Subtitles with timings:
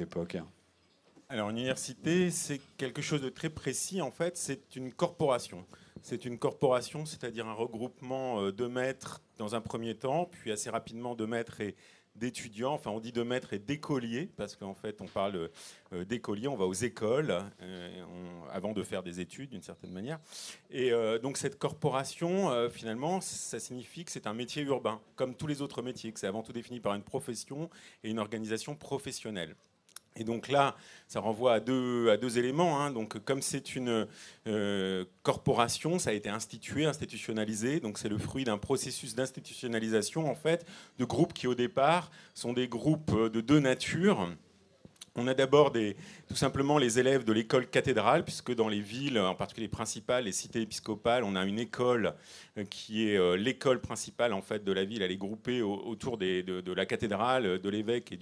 [0.00, 0.38] époque
[1.28, 4.00] Alors, une université, c'est quelque chose de très précis.
[4.00, 5.64] En fait, c'est une corporation.
[6.02, 10.70] C'est une corporation, c'est-à-dire un regroupement euh, de maîtres dans un premier temps, puis assez
[10.70, 11.74] rapidement de maîtres et
[12.16, 15.50] d'étudiants, enfin on dit de maîtres et d'écoliers, parce qu'en fait on parle
[15.92, 18.02] euh, d'écoliers, on va aux écoles euh,
[18.50, 20.18] avant de faire des études d'une certaine manière.
[20.70, 20.90] Et
[21.22, 25.82] donc cette corporation, finalement, ça signifie que c'est un métier urbain, comme tous les autres
[25.82, 27.70] métiers, que c'est avant tout défini par une profession
[28.02, 29.54] et une organisation professionnelle.
[30.18, 30.76] Et donc là,
[31.06, 32.80] ça renvoie à deux, éléments.
[32.80, 32.90] Hein.
[32.90, 34.06] Donc, comme c'est une
[34.46, 37.80] euh, corporation, ça a été institué, institutionnalisé.
[37.80, 40.66] Donc, c'est le fruit d'un processus d'institutionnalisation, en fait,
[40.98, 44.28] de groupes qui, au départ, sont des groupes de deux natures.
[45.16, 49.34] On a d'abord tout simplement les élèves de l'école cathédrale, puisque dans les villes, en
[49.34, 52.14] particulier principales, les cités épiscopales, on a une école
[52.56, 55.02] euh, qui est euh, l'école principale en fait de la ville.
[55.02, 58.12] Elle est groupée autour de, la cathédrale, de l'évêque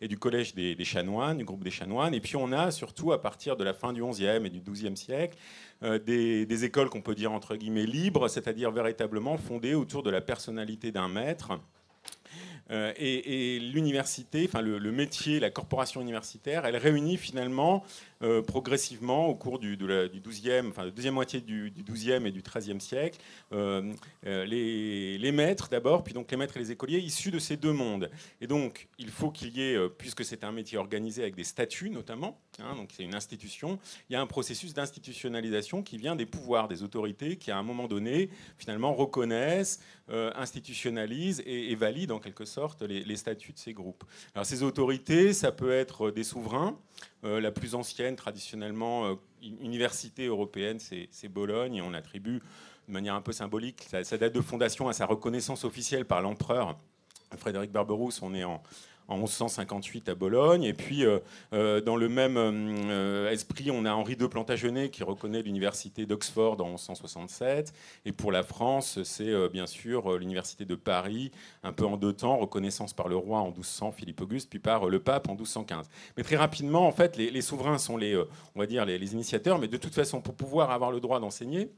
[0.00, 2.14] et du, collège des, chanoines, du groupe des chanoines.
[2.14, 4.96] Et puis on a surtout à partir de la fin du XIe et du XIIe
[4.96, 5.36] siècle
[5.82, 10.20] euh, des écoles qu'on peut dire entre guillemets libres, c'est-à-dire véritablement fondées autour de la
[10.20, 11.52] personnalité d'un maître
[12.70, 17.84] euh, et, l'université, enfin le, métier, la corporation universitaire, elle réunit finalement
[18.24, 22.30] euh, progressivement au cours du, de 12e, enfin, la deuxième moitié du, du 12e et
[22.30, 23.18] du 13e siècle,
[23.52, 23.92] euh,
[24.24, 27.72] les, les, maîtres d'abord, puis donc les maîtres et les écoliers issus de ces deux
[27.72, 28.10] mondes.
[28.40, 31.90] Et donc, il faut qu'il y ait, puisque c'est un métier organisé avec des statuts
[31.90, 36.26] notamment, hein, donc c'est une institution, il y a un processus d'institutionnalisation qui vient des
[36.26, 42.44] pouvoirs, des autorités qui à un moment donné, finalement, reconnaissent, institutionnalisent et, valident en quelque
[42.44, 44.04] sorte sorte les, statuts de ces groupes.
[44.34, 46.78] Alors ces autorités, ça peut être des souverains.
[47.24, 52.40] Euh, la plus ancienne, traditionnellement, euh, université européenne, c'est Bologne, on attribue
[52.86, 56.78] de manière un peu symbolique sa, date de fondation à sa reconnaissance officielle par l'empereur.
[57.38, 58.62] Frédéric Barberousse, on est en,
[59.08, 60.64] en 1158 à Bologne.
[60.64, 61.18] Et puis, euh,
[61.52, 66.60] euh, dans le même euh, esprit, on a Henri de Plantagenet qui reconnaît l'université d'Oxford
[66.60, 67.72] en 1167.
[68.06, 71.30] Et pour la France, c'est bien sûr l'université de Paris,
[71.62, 74.86] un peu en deux temps, reconnaissance par le roi en 1200, Philippe Auguste, puis par
[74.86, 75.88] le pape en 1215.
[76.16, 78.16] Mais très rapidement, en fait, les, souverains sont les,
[78.54, 79.58] on va dire, les initiateurs.
[79.58, 81.70] Mais de toute façon, pour pouvoir avoir le droit d'enseigner,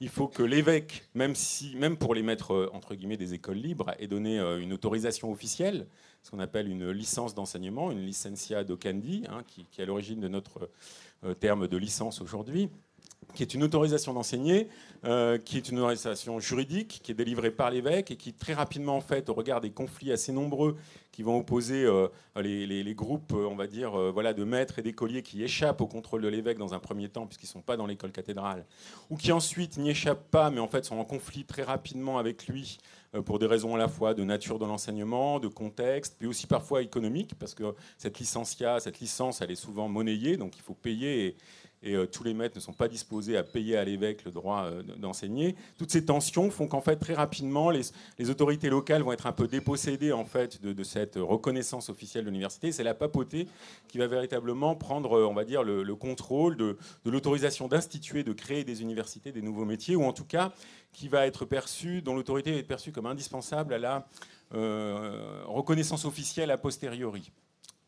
[0.00, 3.92] il faut que l'évêque, même, si, même pour les maîtres entre guillemets des écoles libres,
[3.98, 5.86] ait donné une autorisation officielle,
[6.22, 10.28] ce qu'on appelle une licence d'enseignement, une licencia docandi, hein, qui, est à l'origine de
[10.28, 10.70] notre
[11.24, 12.68] euh, terme de licence aujourd'hui
[13.34, 14.68] qui est une autorisation d'enseigner,
[15.04, 18.96] euh, qui est une autorisation juridique, qui est délivrée par l'évêque et qui très rapidement,
[18.96, 20.76] en fait, au regard des conflits assez nombreux
[21.12, 25.22] qui vont opposer euh, les, groupes, on va dire, euh, voilà, de maîtres et d'écoliers
[25.22, 27.86] qui échappent au contrôle de l'évêque dans un premier temps, puisqu'ils ne sont pas dans
[27.86, 28.64] l'école cathédrale,
[29.10, 32.46] ou qui ensuite n'y échappent pas, mais en fait sont en conflit très rapidement avec
[32.46, 32.78] lui
[33.24, 36.82] pour des raisons à la fois de nature de l'enseignement, de contexte, puis aussi parfois
[36.82, 41.26] économique, parce que cette licencia, cette licence, elle est souvent monnayée, donc il faut payer.
[41.26, 41.36] Et,
[41.82, 44.64] et euh, tous les maîtres ne sont pas disposés à payer à l'évêque le droit
[44.64, 45.54] euh, d'enseigner.
[45.78, 47.90] Toutes ces tensions font qu'en fait très rapidement les,
[48.30, 52.72] autorités locales vont être un peu dépossédées en fait de, cette reconnaissance officielle de l'université.
[52.72, 53.46] C'est la papauté
[53.88, 58.64] qui va véritablement prendre, euh, on va dire, le, contrôle de, l'autorisation d'instituer, de créer
[58.64, 60.52] des universités, des nouveaux métiers, ou en tout cas
[60.92, 64.06] qui va être perçue, dont l'autorité va être perçue comme indispensable à la
[64.50, 67.30] reconnaissance officielle a posteriori.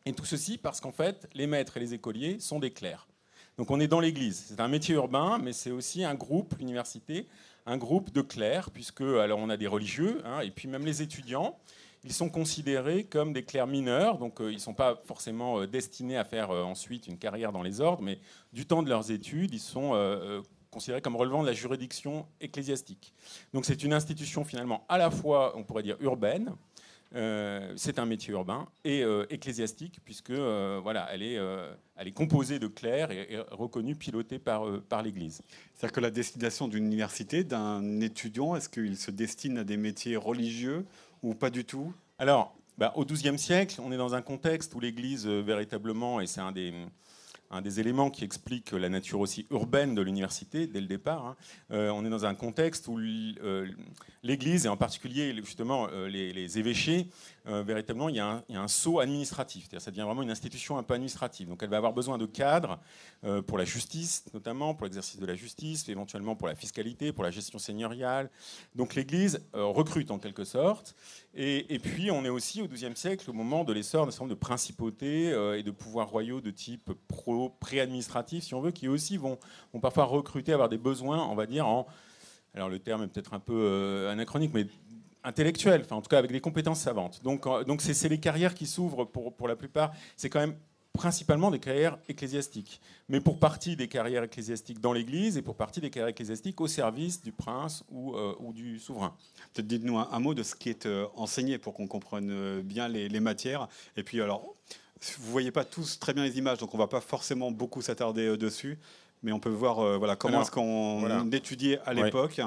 [0.07, 3.10] Et tout ceci parce qu'en fait, les maîtres et les écoliers sont des clercs.
[3.59, 4.47] Donc on est dans l'Église.
[4.49, 7.27] C'est un métier urbain, mais c'est aussi un groupe, l'université,
[7.67, 11.03] un groupe de clercs, puisque alors on a des religieux, hein, et puis même les
[11.03, 11.59] étudiants.
[12.03, 15.67] Ils sont considérés comme des clercs mineurs, donc euh, ils ne sont pas forcément euh,
[15.67, 18.19] destinés à faire euh, ensuite une carrière dans les ordres, mais
[18.55, 19.93] du temps de leurs études, ils sont
[20.71, 23.13] considérés comme relevant de la juridiction ecclésiastique.
[23.53, 26.55] Donc c'est une institution finalement à la fois, on pourrait dire, urbaine,
[27.17, 31.39] euh, c'est un métier urbain et euh, ecclésiastique, puisque euh, voilà, elle, est,
[31.97, 35.43] elle est composée de clercs et, reconnue, pilotée par, par l'Église.
[35.75, 40.17] C'est-à-dire que la destination d'une université, d'un étudiant, est-ce qu'il se destine à des métiers
[40.17, 40.85] religieux
[41.23, 41.93] ou pas du tout?
[42.19, 46.41] Alors, bah, au XIIe siècle, on est dans un contexte où l'Église, véritablement, et c'est
[46.41, 46.73] un des
[47.51, 51.27] un des éléments qui explique la nature aussi urbaine de l'université dès le départ.
[51.27, 51.37] Hein.
[51.73, 53.67] Euh, on est dans un contexte où euh,
[54.23, 57.09] l'Église, et en particulier justement euh, les, évêchés,
[57.47, 59.69] véritablement, il y, a un, saut administratif.
[59.79, 61.49] Ça devient vraiment une institution un peu administrative.
[61.49, 62.79] Donc elle va avoir besoin de cadres
[63.47, 67.31] pour la justice, notamment pour l'exercice de la justice, éventuellement pour la fiscalité, pour la
[67.31, 68.31] gestion seigneuriale.
[68.75, 70.95] Donc l'Église recrute en quelque sorte.
[71.35, 74.35] Et, puis on est aussi au XIIe siècle au moment de l'essor d'un certain nombre
[74.35, 79.17] de principautés et de pouvoirs royaux de type pro pré-administratifs, si on veut, qui aussi
[79.17, 79.39] vont,
[79.81, 81.87] parfois recruter, avoir des besoins, on va dire, en.
[82.55, 84.67] Alors le terme est peut-être un peu euh, anachronique, mais
[85.25, 87.23] intellectuel, enfin en tout cas avec des compétences savantes.
[87.23, 89.93] Donc donc c'est les carrières qui s'ouvrent pour, pour la plupart.
[90.17, 90.57] C'est quand même
[90.93, 95.81] principalement des carrières ecclésiastiques, mais pour partie des carrières ecclésiastiques dans l'Église et pour partie
[95.81, 99.15] des carrières ecclésiastiques au service du prince ou, euh, ou du souverain.
[99.53, 102.89] Peut-être dites-nous un, mot de ce qui est euh, enseigné pour qu'on comprenne euh, bien
[102.89, 103.69] les, matières.
[103.97, 104.55] Et puis alors,
[105.19, 108.37] vous voyez pas tous très bien les images, donc on va pas forcément beaucoup s'attarder
[108.37, 108.79] dessus.
[109.23, 112.41] Mais on peut voir voilà, comment est-ce qu'on étudiait à l'époque.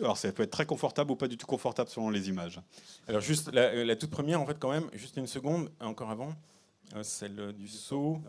[0.00, 2.60] Alors ça peut être très confortable ou pas du tout confortable selon les images.
[3.08, 6.32] Alors juste la, la toute première, en fait, quand même, juste une seconde, encore avant.
[6.94, 8.20] Euh, celle du sceau,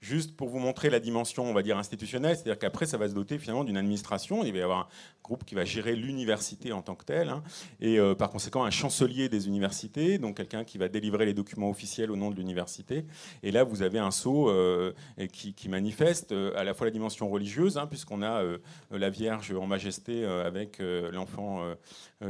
[0.00, 3.14] juste pour vous montrer la dimension, on va dire, institutionnelle, c'est-à-dire qu'après, ça va se
[3.14, 4.86] doter finalement d'une administration, il va y avoir un
[5.22, 7.42] groupe qui va gérer l'université en tant que telle, hein.
[7.80, 11.68] et euh, par conséquent un chancelier des universités, donc quelqu'un qui va délivrer les documents
[11.68, 13.04] officiels au nom de l'université,
[13.42, 14.92] et là, vous avez un sceau euh,
[15.30, 18.42] qui, manifeste à la fois la dimension religieuse, hein, puisqu'on a
[18.90, 21.64] la Vierge en majesté avec l'enfant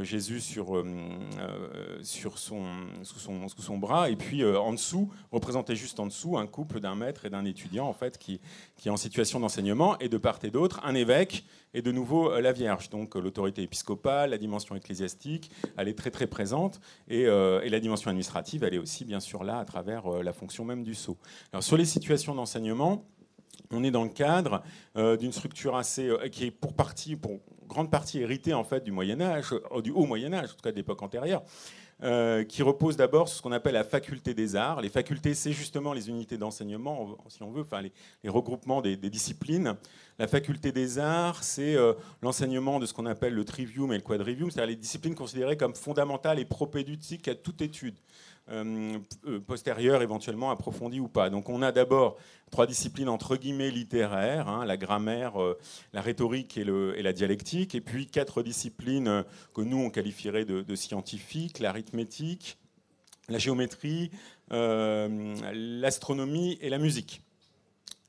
[0.01, 0.83] Jésus sur,
[2.03, 2.63] sur son,
[3.03, 5.11] sous, son, bras, et puis en dessous,
[5.53, 8.39] représentait juste en dessous un couple d'un maître et d'un étudiant en fait qui,
[8.83, 11.45] est en situation d'enseignement et de part et d'autre un évêque
[11.75, 12.89] et de nouveau euh, la Vierge.
[12.89, 17.69] Donc euh, l'autorité épiscopale, la dimension ecclésiastique, elle est très très présente et, euh, et,
[17.69, 20.95] la dimension administrative, elle est aussi bien sûr là à travers la fonction même du
[20.95, 21.17] sceau.
[21.51, 23.05] Alors sur les situations d'enseignement,
[23.69, 24.63] on est dans le cadre
[24.95, 29.21] d'une structure assez qui est pour partie, pour grande partie héritée en fait du Moyen
[29.21, 29.53] Âge,
[29.83, 31.43] du haut Moyen Âge, en tout cas de l'époque antérieure.
[32.01, 34.81] Euh, qui repose d'abord sur ce qu'on appelle la faculté des arts.
[34.81, 39.75] Les facultés, c'est justement les unités d'enseignement, si on veut, enfin les, regroupements des, disciplines.
[40.19, 44.01] La faculté des arts, c'est euh, l'enseignement de ce qu'on appelle le trivium et le
[44.01, 47.95] quadrivium, c'est-à-dire les disciplines considérées comme fondamentales et propédutiques à toute étude.
[48.49, 51.29] Euh, euh, postérieure, éventuellement approfondie ou pas.
[51.29, 52.17] Donc on a d'abord
[52.51, 55.57] trois disciplines entre guillemets littéraires, hein, la grammaire, euh,
[55.93, 59.23] la rhétorique et, la dialectique, et puis quatre disciplines
[59.53, 62.57] que nous on qualifierait de, scientifiques, l'arithmétique,
[63.29, 64.11] la géométrie,
[64.51, 67.22] l'astronomie et la musique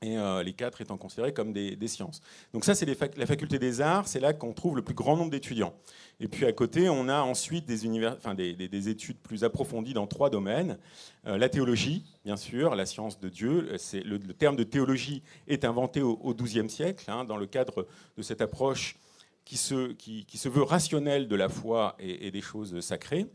[0.02, 2.20] et les quatre étant considérés comme des, sciences.
[2.52, 5.30] Donc ça, c'est la faculté des arts, c'est là qu'on trouve le plus grand nombre
[5.30, 5.74] d'étudiants.
[6.20, 10.78] Et puis à côté, on a ensuite des, études plus approfondies dans trois domaines.
[11.26, 13.70] Euh, la théologie, bien sûr, la science de Dieu.
[13.92, 17.86] Le, le, terme de théologie est inventé au XIIe siècle, hein, dans le cadre
[18.16, 18.96] de cette approche
[19.44, 23.26] qui se, veut rationnelle de la foi et des choses sacrées.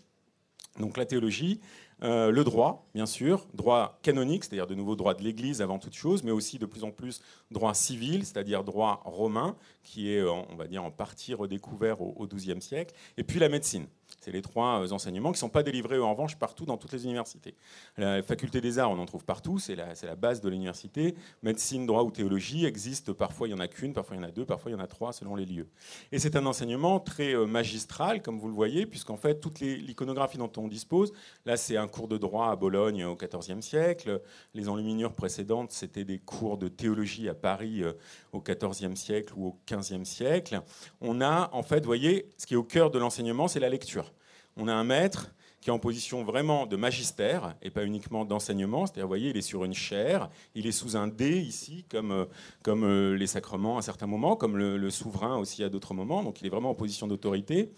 [0.79, 1.59] Donc la théologie,
[2.03, 5.95] euh, le droit, bien sûr, droit canonique, c'est-à-dire de nouveau droit de l'Église avant toute
[5.95, 10.55] chose, mais aussi de plus en plus droit civil, c'est-à-dire droit romain, qui est, on
[10.55, 13.87] va dire, en partie redécouvert au XIIe siècle, et puis la médecine.
[14.19, 16.91] C'est les trois euh, enseignements qui ne sont pas délivrés en revanche partout dans toutes
[16.91, 17.55] les universités.
[17.97, 21.15] La faculté des arts, on en trouve partout, c'est la, la, base de l'université.
[21.43, 24.27] Médecine, droit ou théologie existe, parfois il y en a qu'une, parfois il y en
[24.27, 25.69] a deux, parfois il y en a trois selon les lieux.
[26.11, 30.37] Et c'est un enseignement très euh, magistral, comme vous le voyez, puisqu'en fait, toute l'iconographie
[30.37, 31.13] dont on dispose,
[31.45, 34.21] là c'est un cours de droit à Bologne au XIVe siècle,
[34.53, 37.93] les enluminures précédentes, c'était des cours de théologie à Paris euh,
[38.31, 40.61] au XIVe siècle ou au XVe siècle.
[41.01, 43.69] On a, en fait, vous voyez, ce qui est au cœur de l'enseignement, c'est la
[43.69, 44.11] lecture
[44.59, 48.85] on a un maître qui est en position vraiment de magistère et pas uniquement d'enseignement.
[48.85, 52.11] C'est-à-dire, vous voyez, il est sur une chaire, il est sous un dé ici, comme,
[52.11, 52.25] euh,
[52.63, 56.23] comme euh, les sacrements à certains moments, comme le souverain aussi à d'autres moments.
[56.23, 57.71] Donc, il est vraiment en position d'autorité.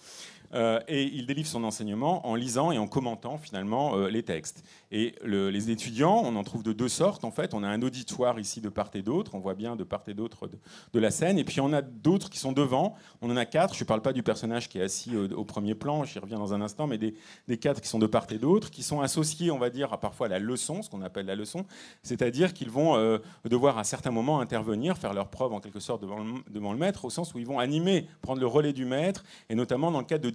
[0.53, 4.63] Euh, et il délivre son enseignement en lisant et en commentant finalement les textes.
[4.91, 7.53] Et les étudiants, on en trouve de deux sortes en fait.
[7.53, 10.13] On a un auditoire ici de part et d'autre, on voit bien de part et
[10.13, 10.49] d'autre
[10.93, 12.95] de, la scène, et puis on a d'autres qui sont devant.
[13.21, 13.73] On en a quatre.
[13.73, 16.53] Je ne parle pas du personnage qui est assis au, premier plan, j'y reviens dans
[16.53, 17.15] un instant, mais des,
[17.57, 20.27] quatre qui sont de part et d'autre, qui sont associés, on va dire, à parfois
[20.27, 21.65] la leçon, ce qu'on appelle la leçon,
[22.03, 26.01] c'est-à-dire qu'ils vont euh, devoir à certains moments intervenir, faire leur preuve en quelque sorte
[26.01, 28.85] devant le, devant le maître, au sens où ils vont animer, prendre le relais du
[28.85, 30.31] maître, et notamment dans le cadre de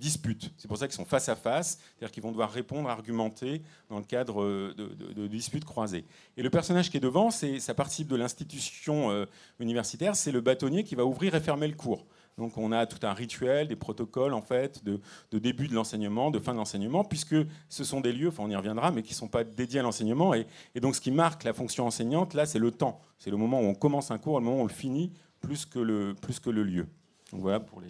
[0.56, 3.98] c'est pour ça qu'ils sont face à face, c'est-à-dire qu'ils vont devoir répondre, argumenter dans
[3.98, 6.04] le cadre euh, de, disputes croisées.
[6.36, 9.26] Et le personnage qui est devant, ça participe de l'institution euh,
[9.60, 12.06] universitaire, c'est le bâtonnier qui va ouvrir et fermer le cours.
[12.38, 15.00] Donc on a tout un rituel, des protocoles en fait de,
[15.32, 17.36] début de l'enseignement, de fin de l'enseignement, puisque
[17.68, 19.82] ce sont des lieux, enfin on y reviendra, mais qui ne sont pas dédiés à
[19.82, 20.34] l'enseignement.
[20.34, 23.00] Et, et, donc ce qui marque la fonction enseignante, là, c'est le temps.
[23.18, 25.64] C'est le moment où on commence un cours, le moment où on le finit, plus
[25.64, 26.86] que le, plus que le lieu.
[27.32, 27.88] Donc voilà pour les...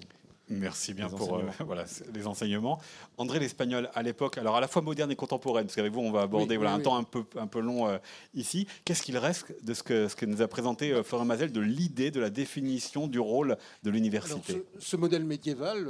[0.49, 1.85] Merci bien pour euh, voilà,
[2.15, 2.81] les enseignements.
[3.19, 6.12] André l'Espagnol, à l'époque, alors à la fois moderne et contemporaine, parce qu'avec vous, on
[6.12, 7.99] va aborder voilà, un temps un peu, un peu long euh,
[8.35, 8.67] ici.
[8.85, 11.61] Qu'est-ce qu'il reste de ce que, ce que nous a présenté euh, Florent Mazel de
[11.61, 14.65] l'idée, de la définition du rôle de l'université?
[14.79, 15.87] ce, modèle médiéval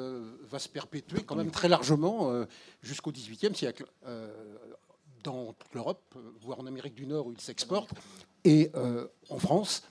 [0.50, 2.32] va se perpétuer quand même très largement
[2.82, 3.84] jusqu'au XVIIIe siècle.
[5.22, 7.90] dans l'Europe, voire en Amérique du Nord où il s'exporte,
[8.44, 8.70] et
[9.28, 9.82] en France.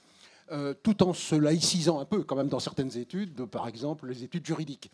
[0.52, 4.24] Euh, tout en se laïcisant un peu, quand même, dans certaines études, par exemple les
[4.24, 4.92] études juridiques,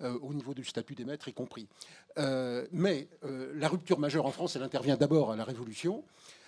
[0.00, 1.68] euh, au niveau du statut des maîtres y compris.
[2.18, 3.08] Euh, mais
[3.54, 6.04] la rupture majeure en France, elle intervient d'abord à la Révolution,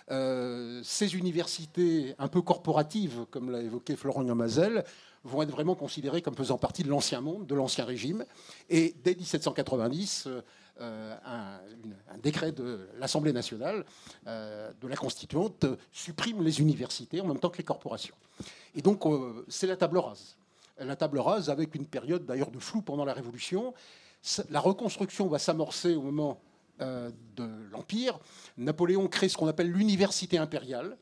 [0.09, 4.85] ces universités un peu corporatives, comme l'a évoqué Florent Gamazel,
[5.25, 8.23] vont être vraiment considérées comme faisant partie de l'ancien monde, de l'ancien régime.
[8.69, 10.29] Et dès 1790,
[10.79, 13.85] euh, un, décret de l'Assemblée nationale,
[14.27, 18.15] euh, de la Constituante, supprime les universités en même temps que les corporations.
[18.75, 20.35] Et donc, euh, c'est la table rase.
[20.79, 23.73] La table rase avec une période d'ailleurs de flou pendant la Révolution.
[24.49, 26.41] La reconstruction va s'amorcer au moment
[26.79, 28.19] de l'Empire.
[28.57, 30.95] Napoléon crée ce qu'on appelle l'université impériale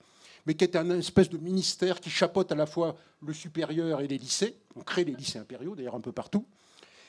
[0.45, 4.07] mais qui est un espèce de ministère qui chapeaute à la fois le supérieur et
[4.07, 4.55] les lycées.
[4.75, 6.45] On crée les lycées impériaux, d'ailleurs un peu partout.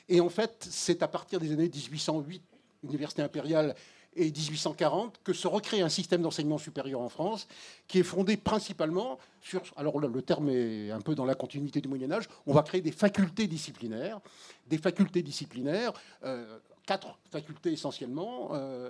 [0.09, 2.41] Et en fait, c'est à partir des années 1808
[2.83, 3.75] université impériale
[4.15, 7.47] et 1840 que se recrée un système d'enseignement supérieur en France
[7.87, 11.87] qui est fondé principalement sur, alors le terme est un peu dans la continuité du
[11.87, 14.19] Moyen Âge, on va créer des facultés disciplinaires,
[14.67, 15.93] des facultés disciplinaires,
[16.23, 18.89] euh, quatre facultés essentiellement, euh,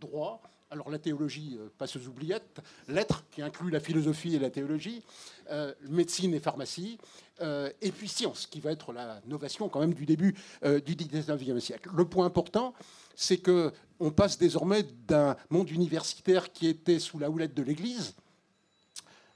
[0.00, 4.50] droit, alors la théologie, euh, pas aux oubliettes, lettres, qui inclut la philosophie et la
[4.50, 5.02] théologie,
[5.50, 6.98] euh, médecine et pharmacie,
[7.40, 11.60] euh, et puis science, qui va être la novation quand même du début du 19e
[11.60, 11.90] siècle.
[11.94, 12.74] Le point important,
[13.16, 18.14] c'est qu'on passe désormais d'un monde universitaire qui était sous la houlette de l'Église,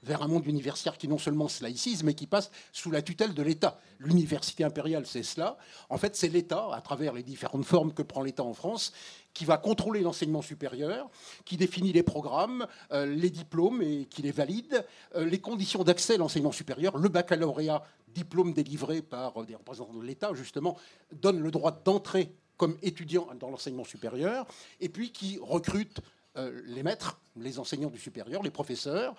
[0.03, 3.33] vers un monde universitaire qui non seulement se laïcise, mais qui passe sous la tutelle
[3.33, 3.79] de l'État.
[3.99, 5.57] L'université impériale, c'est cela.
[5.89, 8.93] En fait, c'est l'État, à travers les différentes formes que prend l'État en France,
[9.33, 11.09] qui va contrôler l'enseignement supérieur,
[11.45, 14.85] qui définit les programmes, euh, les diplômes et qui les valide,
[15.15, 19.93] euh, les conditions d'accès à l'enseignement supérieur, le baccalauréat, diplôme délivré par euh, des représentants
[19.93, 20.77] de l'État, justement,
[21.13, 24.45] donne le droit d'entrer comme étudiant dans l'enseignement supérieur,
[24.79, 26.01] et puis qui recrute
[26.35, 29.15] les maîtres, les enseignants du supérieur, les professeurs,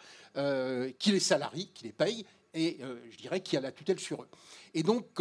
[0.99, 2.25] qui les salarient, qui les payent,
[2.55, 2.79] et
[3.11, 4.29] je dirais qui a la tutelle sur eux.
[4.73, 5.21] Et donc,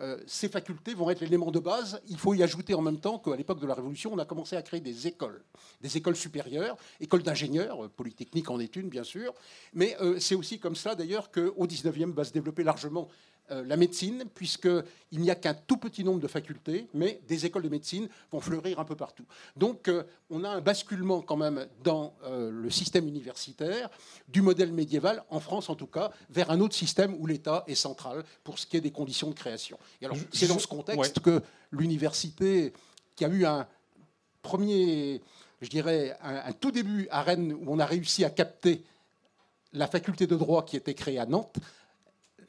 [0.00, 2.00] euh, ces facultés vont être l'élément de base.
[2.08, 4.54] Il faut y ajouter en même temps qu'à l'époque de la Révolution, on a commencé
[4.54, 5.42] à créer des écoles,
[5.80, 9.32] des écoles supérieures, écoles d'ingénieurs, euh, Polytechnique en est une bien sûr,
[9.72, 13.76] mais euh, c'est aussi comme cela d'ailleurs qu'au 19e va se développer largement euh, la
[13.76, 18.08] médecine, puisqu'il n'y a qu'un tout petit nombre de facultés, mais des écoles de médecine
[18.30, 19.24] vont fleurir un peu partout.
[19.56, 23.90] Donc euh, on a un basculement quand même dans euh, le système universitaire
[24.28, 27.74] du modèle médiéval, en France en tout cas, vers un autre système où l'État est
[27.74, 29.78] central pour ce qui est des conditions de création.
[30.00, 32.72] Et alors c'est dans ce contexte que l'université,
[33.14, 33.66] qui a eu un
[34.42, 35.22] premier,
[35.60, 38.84] je dirais, un tout début à Rennes, où on a réussi à capter
[39.72, 41.56] la faculté de droit qui était créée à Nantes,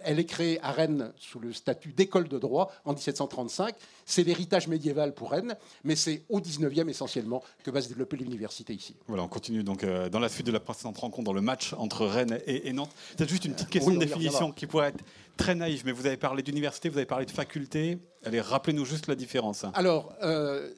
[0.04, 3.76] elle est créée à Rennes sous le statut d'école de droit en 1735.
[4.06, 8.74] C'est l'héritage médiéval pour Rennes, mais c'est au 19e essentiellement que va se développer l'université
[8.74, 8.96] ici.
[9.08, 11.74] Voilà, on continue donc euh, dans la suite de la précédente rencontre, dans le match
[11.74, 12.94] entre Rennes et, Nantes.
[13.18, 15.04] C'est juste une petite question de définition qui pourrait être
[15.38, 18.00] très naïve, mais vous avez parlé d'université, vous avez parlé de faculté.
[18.26, 19.66] Allez, rappelez-nous juste la différence.
[19.74, 20.70] Alors, euh,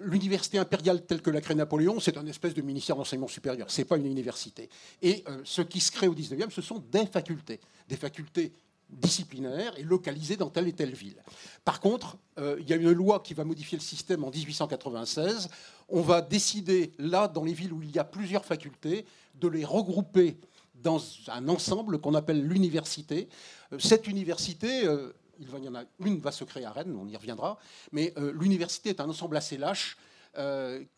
[0.00, 3.70] l'université impériale telle que l'a créée Napoléon, c'est un espèce de ministère d'enseignement supérieur.
[3.70, 4.68] Ce n'est pas une université.
[5.02, 7.60] Et euh, ce qui se crée au 19e, ce sont des facultés.
[7.88, 8.52] Des facultés
[8.88, 11.22] disciplinaires et localisées dans telle et telle ville.
[11.64, 15.48] Par contre, euh, il y a une loi qui va modifier le système en 1896.
[15.88, 19.04] On va décider, là, dans les villes où il y a plusieurs facultés,
[19.34, 20.38] de les regrouper
[20.86, 23.28] dans un ensemble qu'on appelle l'université.
[23.72, 27.08] Euh, cette université, euh, il y en a une va se créer à Rennes, on
[27.08, 27.58] y reviendra,
[27.90, 29.98] mais euh, l'université est un ensemble assez lâche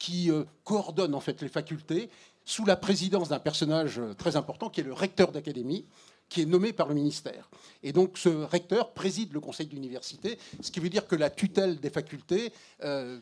[0.01, 0.33] qui
[0.65, 2.11] coordonne en fait les facultés
[2.45, 5.87] sous la présidence d'un personnage très important qui est le recteur d'académie
[6.29, 7.49] qui est nommé par le ministère.
[7.85, 11.79] Et donc ce recteur préside le conseil d'université, ce qui veut dire que la tutelle
[11.79, 12.53] des facultés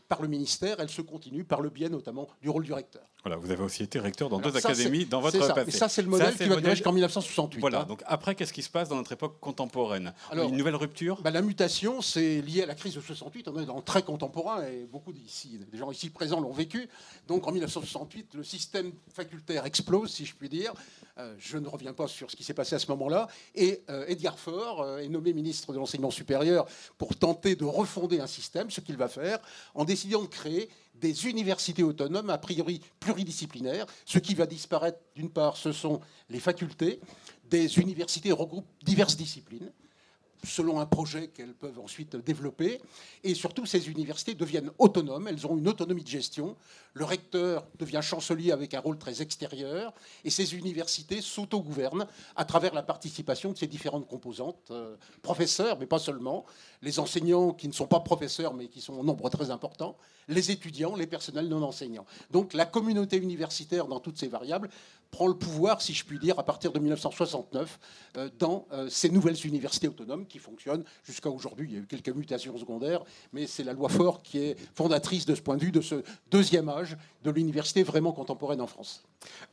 [0.09, 3.07] par le ministère, elle se continue par le biais notamment du rôle du recteur.
[3.27, 5.53] Voilà, vous avez aussi été recteur dans deux académies dans votre ça.
[5.53, 5.71] passé.
[5.71, 7.61] Et ça, c'est le modèle qui va durer jusqu'en 1968.
[7.61, 7.85] Voilà, hein.
[7.85, 10.15] donc après, qu'est-ce qui se passe dans notre époque contemporaine?
[10.31, 11.21] Alors, Une nouvelle rupture?
[11.23, 13.49] bah, La mutation, c'est lié à la crise de 68.
[13.49, 16.89] On est dans le très contemporain et beaucoup d'ici, des gens ici présents l'ont vécu.
[17.27, 20.73] Donc en 1968, le système facultaire explose, si je puis dire.
[21.19, 23.27] Euh, je ne reviens pas sur ce qui s'est passé à ce moment-là.
[23.57, 26.67] Et euh, Edgar Faure euh, est nommé ministre de l'enseignement supérieur
[26.99, 29.41] pour tenter de refonder un système, ce qu'il va faire,
[29.75, 30.69] en décidant de créer
[31.01, 33.87] des universités autonomes, a priori pluridisciplinaires.
[34.05, 36.01] Ce qui va disparaître, d'une part, ce sont
[36.31, 37.01] les facultés.
[37.49, 39.71] Des universités regroupent diverses disciplines
[40.45, 42.81] selon un projet qu'elles peuvent ensuite développer.
[43.25, 46.57] Et surtout, ces universités deviennent autonomes, elles ont une autonomie de gestion.
[46.95, 49.93] Le recteur devient chancelier avec un rôle très extérieur.
[50.25, 55.87] Et ces universités s'autogouvernent à travers la participation de ces différentes composantes, euh, professeurs, mais
[55.87, 56.45] pas seulement,
[56.87, 59.97] les enseignants qui ne sont pas professeurs, mais qui sont en nombre très important,
[60.29, 62.07] les étudiants, les personnels non enseignants.
[62.31, 64.71] Donc la communauté universitaire, dans toutes ces variables,
[65.11, 67.81] prend le pouvoir, si je puis dire, à partir de 1969,
[68.17, 71.69] euh, dans euh, ces nouvelles universités autonomes qui fonctionne jusqu'à aujourd'hui.
[71.71, 73.03] Il y a eu quelques mutations secondaires,
[73.33, 76.05] mais c'est la loi Fort qui est fondatrice de ce point de vue, de ce
[76.31, 79.03] deuxième âge de l'université vraiment contemporaine en France.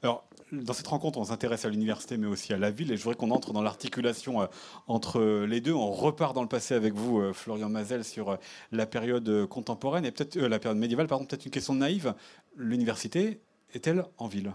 [0.01, 3.03] Alors, dans cette rencontre, on s'intéresse à l'université, mais aussi à la ville, et je
[3.03, 4.45] voudrais qu'on entre dans l'articulation euh,
[4.87, 5.73] entre les deux.
[5.73, 8.35] On repart dans le passé avec vous, euh, Florian Mazel, sur euh,
[8.71, 11.07] la période contemporaine et peut-être la période médiévale.
[11.07, 12.13] Pardon, peut-être une question naïve.
[12.55, 13.39] L'université
[13.73, 14.53] est-elle en ville?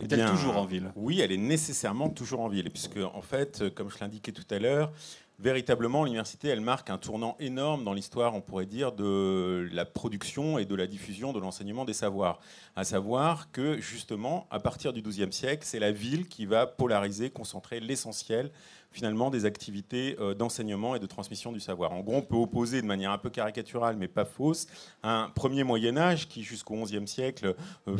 [0.00, 0.92] Est elle toujours en ville?
[0.96, 4.58] Oui, elle est nécessairement toujours en ville, puisque en fait, comme je l'indiquais tout à
[4.58, 4.92] l'heure,
[5.40, 10.58] véritablement, l'université, elle marque un tournant énorme dans l'histoire, on pourrait dire, de la production
[10.58, 12.40] et de la diffusion de l'enseignement des savoirs.
[12.76, 17.30] À savoir que, justement, à partir du XIIe siècle, c'est la ville qui va polariser,
[17.30, 18.50] concentrer l'essentiel
[18.90, 21.92] finalement des activités euh, d'enseignement et de transmission du savoir.
[21.92, 24.66] En gros, on peut opposer de manière un peu caricaturale, mais pas fausse,
[25.02, 27.54] un premier Moyen Âge qui, jusqu'au XIe siècle,
[27.88, 27.96] euh,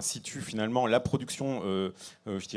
[0.00, 1.90] situe finalement la production, euh,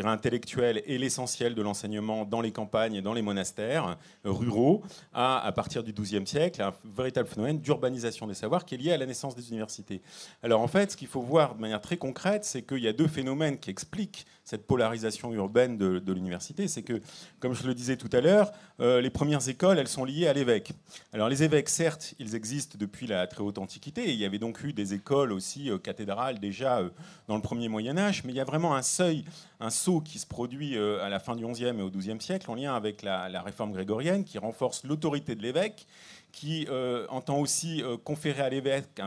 [0.05, 4.83] intellectuelle et l'essentiel de l'enseignement dans les campagnes et dans les monastères ruraux,
[5.13, 8.91] à, à partir du XIIe siècle, un véritable phénomène d'urbanisation des savoirs qui est lié
[8.91, 10.01] à la naissance des universités.
[10.43, 12.93] Alors en fait, ce qu'il faut voir de manière très concrète, c'est qu'il y a
[12.93, 16.67] deux phénomènes qui expliquent cette polarisation urbaine de, l'université.
[16.67, 17.01] C'est que
[17.39, 20.33] comme je le disais tout à l'heure, euh, les premières écoles, elles sont liées à
[20.33, 20.71] l'évêque.
[21.11, 24.13] Alors les évêques, certes, ils existent depuis la très haute antiquité.
[24.13, 26.89] il y avait donc eu des écoles aussi euh, cathédrales déjà euh,
[27.27, 28.23] dans le premier Moyen Âge.
[28.23, 29.25] Mais il y a vraiment un seuil,
[29.59, 32.55] un saut qui se produit à la fin du XIe et au XIIe siècle en
[32.55, 35.87] lien avec la réforme grégorienne qui renforce l'autorité de l'évêque
[36.35, 38.99] qui euh, entend aussi euh, conférer à l'évêque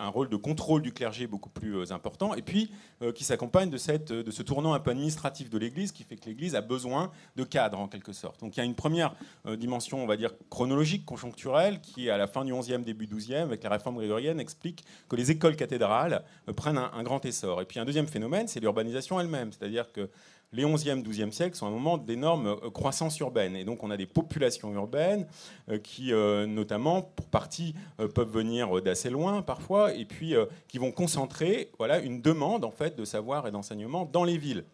[0.00, 2.70] un, rôle de contrôle du clergé beaucoup plus euh, important, et puis
[3.16, 6.26] qui s'accompagne de, cette, de ce tournant un peu administratif de l'Église, qui fait que
[6.26, 8.38] l'Église a besoin de cadres en quelque sorte.
[8.38, 9.16] Donc il y a une première
[9.56, 13.64] dimension, on va dire, chronologique, conjoncturelle, qui à la fin du XIe, début XIIe, avec
[13.64, 16.22] la réforme grégorienne, explique que les écoles cathédrales
[16.54, 17.60] prennent un, un, grand essor.
[17.60, 20.08] Et puis un deuxième phénomène, c'est l'urbanisation elle-même, c'est-à-dire que
[20.52, 23.56] les 11e, 12e siècles sont un moment d'énorme euh, croissance urbaine.
[23.56, 25.26] Et donc on a des populations urbaines
[25.70, 27.74] euh, qui, euh, notamment, pour partie,
[28.14, 30.34] peuvent venir d'assez loin parfois, et puis
[30.68, 34.64] qui vont concentrer voilà, une demande en fait, de savoir et d'enseignement dans les villes.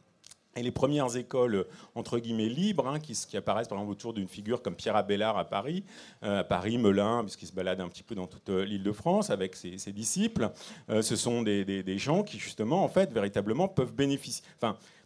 [0.56, 4.62] Et les premières écoles, entre guillemets, libres, hein, qui, apparaissent par exemple autour d'une figure
[4.62, 5.84] comme Pierre Abélard à Paris,
[6.22, 9.54] à Paris, Melun, puisqu'il se balade un petit peu dans toute l'île de France avec
[9.54, 10.50] ses, disciples,
[10.88, 14.44] ce sont des, gens qui, justement, en fait, véritablement peuvent bénéficier.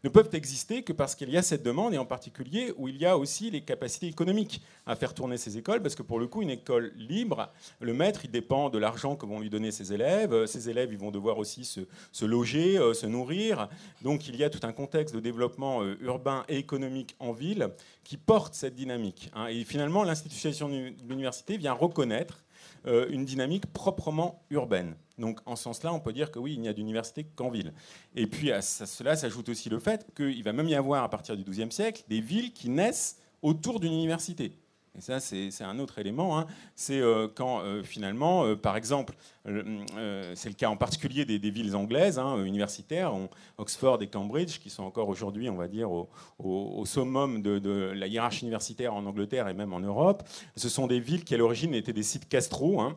[0.05, 2.97] Ne peuvent exister que parce qu'il y a cette demande, et en particulier où il
[2.97, 6.27] y a aussi les capacités économiques à faire tourner ces écoles, parce que pour le
[6.27, 9.93] coup, une école libre, le maître, il dépend de l'argent que vont lui donner ses
[9.93, 10.47] élèves.
[10.47, 13.69] Ces élèves, ils vont devoir aussi se, loger, euh, se nourrir.
[14.03, 17.69] Donc il y a tout un contexte de développement euh, urbain et économique en ville
[18.05, 19.31] qui porte cette dynamique.
[19.35, 19.47] Hein.
[19.47, 22.43] Et finalement, l'institution de l'université vient reconnaître
[22.87, 24.95] euh, une dynamique proprement urbaine.
[25.19, 27.73] Donc en ce sens-là, on peut dire que oui, il n'y a d'université qu'en ville.
[28.17, 31.37] Et puis à cela s'ajoute aussi le fait qu'il va même y avoir à partir
[31.37, 34.57] du XIIe siècle des villes qui naissent autour d'une université.
[34.97, 36.39] Et ça, c'est un autre élément.
[36.39, 36.47] Hein.
[36.75, 41.75] C'est euh, quand euh, finalement, euh, par exemple, c'est le cas en particulier des, villes
[41.75, 43.13] anglaises, hein, universitaires,
[43.57, 48.43] Oxford et Cambridge, qui sont encore aujourd'hui, on va dire, au, summum de, la hiérarchie
[48.43, 50.23] universitaire en Angleterre et même en Europe.
[50.57, 52.81] Ce sont des villes qui, à l'origine, étaient des sites castro.
[52.81, 52.97] Hein,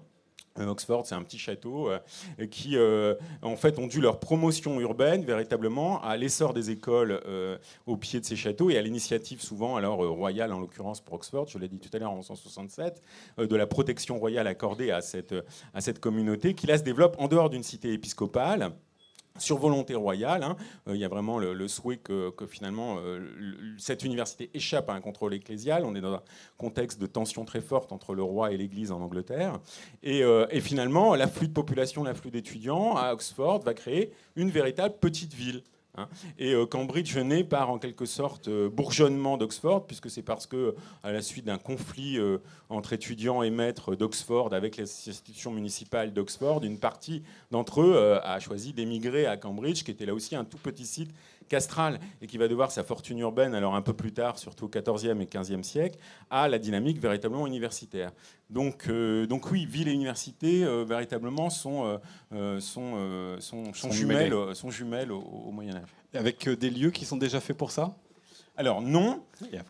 [0.60, 2.00] Oxford, c'est un petit château euh,
[2.50, 7.22] qui, euh, en fait, ont dû leur promotion urbaine véritablement à l'essor des écoles
[7.86, 11.48] au pied de ces châteaux et à l'initiative souvent, alors royale en l'occurrence pour Oxford,
[11.48, 13.02] je l'ai dit tout à l'heure en 1967,
[13.38, 15.36] de la protection royale accordée à cette,
[15.74, 18.72] à cette communauté qui là se développe en dehors d'une cité épiscopale
[19.38, 20.44] sur volonté royale.
[20.44, 20.56] Hein.
[20.88, 23.20] Euh, il y a vraiment le, souhait que, finalement euh,
[23.78, 25.84] cette université échappe à un contrôle ecclésial.
[25.86, 26.22] On est dans un
[26.58, 29.60] contexte de tension très forte entre le roi et l'Église en Angleterre.
[30.04, 34.96] Et, euh, et finalement, l'afflux de population, l'afflux d'étudiants à Oxford va créer une véritable
[35.00, 35.64] petite ville.
[35.98, 36.08] Hein.
[36.38, 40.76] Et euh, Cambridge naît par en quelque sorte euh, bourgeonnement d'Oxford, puisque c'est parce que,
[41.04, 46.14] à la suite d'un conflit euh, entre étudiants et maîtres d'Oxford avec les institutions municipales
[46.14, 50.46] d'Oxford, une partie d'entre eux a choisi d'émigrer à Cambridge, qui était là aussi un
[50.46, 51.12] tout petit site
[51.48, 54.70] castral et qui va devoir sa fortune urbaine, alors un peu plus tard, surtout au
[54.70, 58.12] XIVe et XVe siècle, à la dynamique véritablement universitaire.
[58.50, 58.88] Donc,
[59.28, 62.00] donc oui, ville et université véritablement sont,
[62.60, 65.90] sont, sont, sont, jumelles, sont jumelles au Moyen Âge.
[66.16, 67.96] Avec euh, des lieux qui sont déjà faits pour ça?
[68.58, 69.22] Alors non.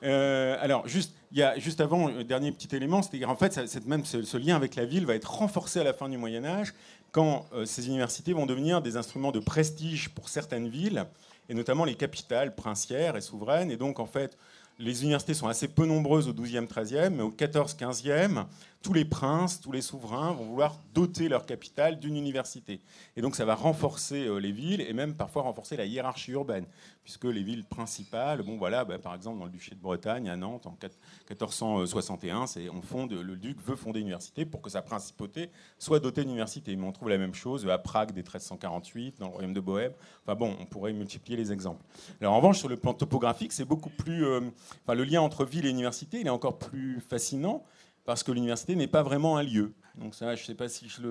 [0.04, 3.68] Euh, alors juste, il y a juste avant, le dernier petit élément, c'est en fait,
[3.68, 6.46] cette même, ce, lien avec la ville va être renforcé à la fin du Moyen
[6.46, 6.74] Âge,
[7.12, 11.06] quand euh, ces universités vont devenir des instruments de prestige pour certaines villes,
[11.50, 13.72] et notamment les capitales princières et souveraines.
[13.72, 14.38] Et donc en fait,
[14.80, 18.46] les universités sont assez peu nombreuses au 12e, 13e, mais au 14, 15e,
[18.86, 22.82] tous les princes, tous les souverains vont vouloir doter leur capitale d'une université.
[23.18, 26.68] Et donc ça va renforcer euh, les villes et même parfois renforcer la hiérarchie urbaine,
[27.04, 30.36] puisque les villes principales, bon voilà, bah, par exemple dans le duché de Bretagne, à
[30.36, 34.84] Nantes, en 1461, c'est, on fonde, le duc veut fonder une université pour que sa
[34.84, 36.76] principauté soit dotée d'une université.
[36.76, 39.94] Mais on trouve la même chose à Prague dès 1348, dans le royaume de Bohême.
[40.28, 41.84] Enfin bon, on pourrait multiplier les exemples.
[42.22, 44.28] Alors en revanche, sur le plan topographique, c'est beaucoup plus...
[44.28, 44.42] Euh,
[44.84, 47.64] enfin, le lien entre ville et université, il est encore plus fascinant
[48.06, 49.74] parce que l'université n'est pas vraiment un lieu.
[49.96, 51.02] Donc ça, je ne sais pas si je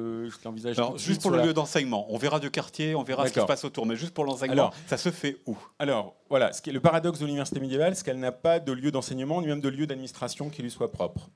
[0.44, 0.76] l'envisage.
[0.76, 3.44] Le, juste pour le lieu d'enseignement, on verra du quartier, on verra ce qui se
[3.44, 5.56] passe autour, mais juste pour l'enseignement, ça se fait où?
[5.78, 8.72] Alors voilà, ce qui est le paradoxe de l'université médiévale, c'est qu'elle n'a pas de
[8.72, 11.30] lieu d'enseignement ni même de lieu d'administration qui lui soit propre.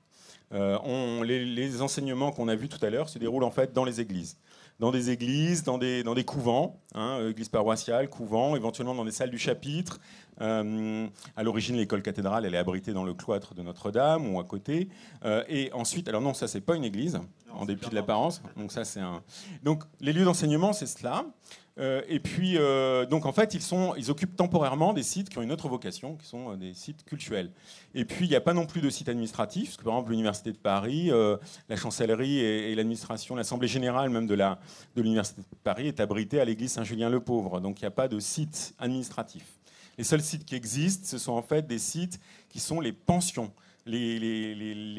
[0.51, 3.83] Euh, on, les, enseignements qu'on a vus tout à l'heure se déroulent en fait dans
[3.83, 4.37] les églises
[4.79, 9.05] dans des églises, dans des, dans des couvents, hein, euh, églises paroissiales, couvents, éventuellement dans
[9.05, 9.99] des salles du chapitre,
[10.41, 14.45] euh, à l'origine, l'école cathédrale, elle est abritée dans le cloître de Notre-Dame ou à
[14.45, 14.87] côté.
[15.25, 17.19] Euh, et ensuite, alors non, ça c'est pas une église,
[17.51, 18.41] en dépit de l'apparence.
[18.55, 19.21] Donc ça c'est un.
[19.63, 21.25] Donc les lieux d'enseignement, c'est cela.
[21.79, 22.57] Euh, et puis,
[23.09, 26.55] donc en fait, ils, occupent temporairement des sites qui ont une autre vocation, qui sont
[26.55, 27.51] des sites cultuels.
[27.95, 30.11] Et puis, il n'y a pas non plus de sites administratifs, parce que par exemple,
[30.11, 31.09] l'Université de Paris,
[31.69, 34.35] la chancellerie et, l'administration, l'Assemblée générale même de
[34.95, 37.61] l'Université de, Paris est abritée à l'église Saint-Julien-le-Pauvre.
[37.61, 39.43] Donc, il n'y a pas de site administratif.
[39.99, 43.51] Les seuls sites qui existent, ce sont en fait des sites qui sont les pensions,
[43.85, 44.17] les,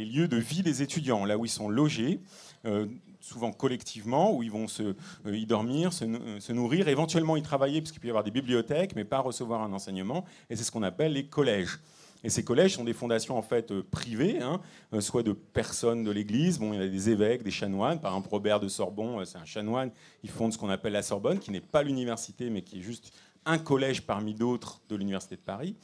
[0.04, 2.20] lieux de vie des étudiants, là où ils sont logés.
[2.66, 2.84] Euh,
[3.20, 4.82] souvent collectivement, où ils vont se,
[5.26, 8.94] euh, y dormir, se, nourrir, éventuellement y travailler, parce qu'il peut y avoir des bibliothèques,
[8.94, 10.24] mais pas recevoir un enseignement.
[10.48, 11.78] Et c'est ce qu'on appelle les collèges.
[12.22, 14.60] Et ces collèges sont des fondations en fait euh, privées, hein,
[15.00, 16.58] soit de personnes de l'Église.
[16.58, 17.98] Bon, il y a des évêques, des chanoines.
[17.98, 19.90] Par exemple, Robert de Sorbon, c'est un chanoine.
[20.22, 23.12] Il fonde ce qu'on appelle la Sorbonne, qui n'est pas l'université, mais qui est juste
[23.46, 25.76] un collège parmi d'autres de l'Université de Paris.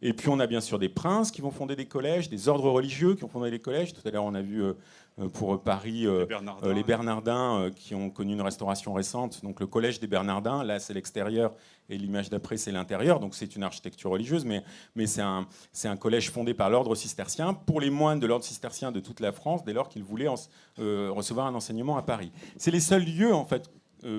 [0.00, 2.70] Et puis on a bien sûr des princes qui vont fonder des collèges, des ordres
[2.70, 3.92] religieux qui ont fondé des collèges.
[3.92, 4.74] Tout à l'heure on a vu euh, euh,
[5.32, 6.26] pour Paris euh,
[6.72, 9.42] les Bernardins, qui ont connu une restauration récente.
[9.42, 11.54] Donc le collège des Bernardins, là c'est l'extérieur
[11.88, 13.20] et l'image d'après c'est l'intérieur.
[13.20, 14.62] Donc c'est une architecture religieuse, mais,
[14.94, 15.46] mais c'est un,
[15.84, 19.32] un, collège fondé par l'ordre cistercien pour les moines de l'ordre cistercien de toute la
[19.32, 20.28] France dès lors qu'ils voulaient
[20.78, 22.32] recevoir un enseignement à Paris.
[22.56, 23.70] C'est les seuls lieux en fait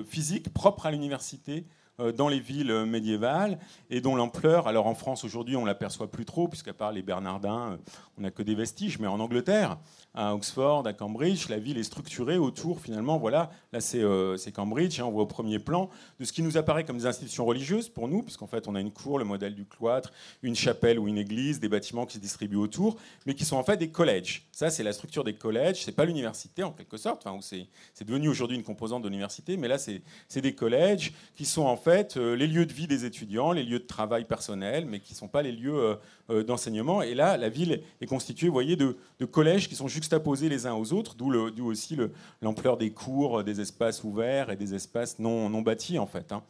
[0.06, 1.66] physiques propres à l'université
[2.00, 3.56] euh, dans les villes médiévales
[3.88, 7.70] et dont l'ampleur, alors en France aujourd'hui on l'aperçoit plus trop, puisqu'à part les Bernardins,
[7.70, 7.76] euh,
[8.18, 9.78] on n'a que des vestiges, mais en Angleterre,
[10.14, 15.00] à Oxford, à Cambridge, la ville est structurée autour finalement, voilà, là c'est euh, Cambridge,
[15.00, 17.88] hein, on voit au premier plan, de ce qui nous apparaît comme des institutions religieuses
[17.88, 21.08] pour nous, puisqu'en fait on a une cour, le modèle du cloître, une chapelle ou
[21.08, 22.96] une église, des bâtiments qui se distribuent autour,
[23.26, 24.46] mais qui sont en fait des collèges.
[24.52, 28.28] Ça c'est la structure des collèges, c'est pas l'université en quelque sorte, enfin, c'est devenu
[28.28, 32.36] aujourd'hui une composante de l'université, mais là c'est des collèges qui sont en fait euh,
[32.36, 35.28] les lieux de vie des étudiants, les lieux de travail personnel, mais qui ne sont
[35.28, 35.96] pas les lieux
[36.30, 37.02] euh, d'enseignement.
[37.02, 38.96] Et là, la ville est constituée, vous voyez, de,
[39.30, 41.96] collèges qui sont juxtaposés les uns aux autres, d'où aussi
[42.42, 46.30] l'ampleur des cours, des espaces ouverts et des espaces non, non bâtis, en fait.
[46.32, 46.42] Hein.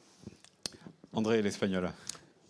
[1.12, 1.90] André, l'Espagnol.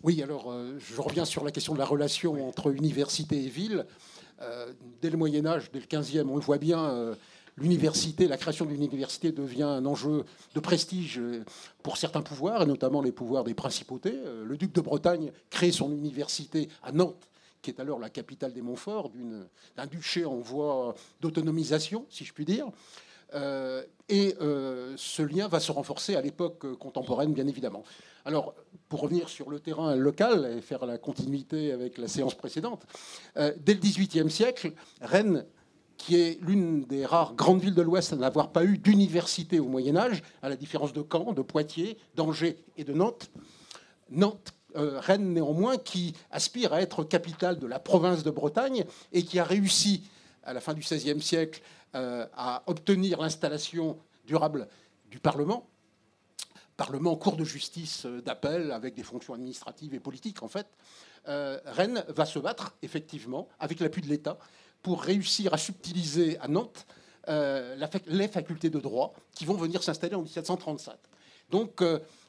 [0.03, 3.85] Oui, alors je reviens sur la question de la relation entre université et ville.
[5.01, 7.15] dès le Moyen Âge, dès le 15e, on le voit bien,
[7.57, 11.21] l'université, la création d'une université devient un enjeu de prestige
[11.83, 14.13] pour certains pouvoirs, et notamment les pouvoirs des principautés.
[14.25, 17.29] Euh, le duc de Bretagne crée son université à Nantes,
[17.65, 19.11] qui est alors la capitale des Montfort,
[19.75, 22.67] d'un duché en voie d'autonomisation, si je puis dire.
[23.33, 27.83] Euh, et euh, ce lien va se renforcer à l'époque contemporaine, bien évidemment.
[28.23, 28.53] Alors,
[28.87, 32.85] pour revenir sur le terrain local et faire la continuité avec la séance précédente,
[33.35, 35.45] dès le XVIIIe siècle, Rennes
[35.97, 39.65] qui est l'une des rares grandes villes de l'Ouest à n'avoir pas eu d'université au
[39.65, 43.31] Moyen Âge, à la différence de Caen, de Poitiers, d'Angers et de Nantes.
[44.09, 49.23] Nantes, euh, Rennes néanmoins, qui aspire à être capitale de la province de Bretagne et
[49.23, 50.03] qui a réussi,
[50.43, 51.61] à la fin du XVIe siècle,
[51.95, 54.67] euh, à obtenir l'installation durable
[55.09, 55.67] du Parlement.
[56.77, 60.67] Parlement, cour de justice euh, d'appel, avec des fonctions administratives et politiques, en fait.
[61.27, 64.37] Rennes va se battre, effectivement, avec l'appui de l'État,
[64.83, 66.85] pour réussir à subtiliser à Nantes
[67.27, 70.93] les facultés de droit qui vont venir s'installer en 1737.
[71.49, 71.81] Donc,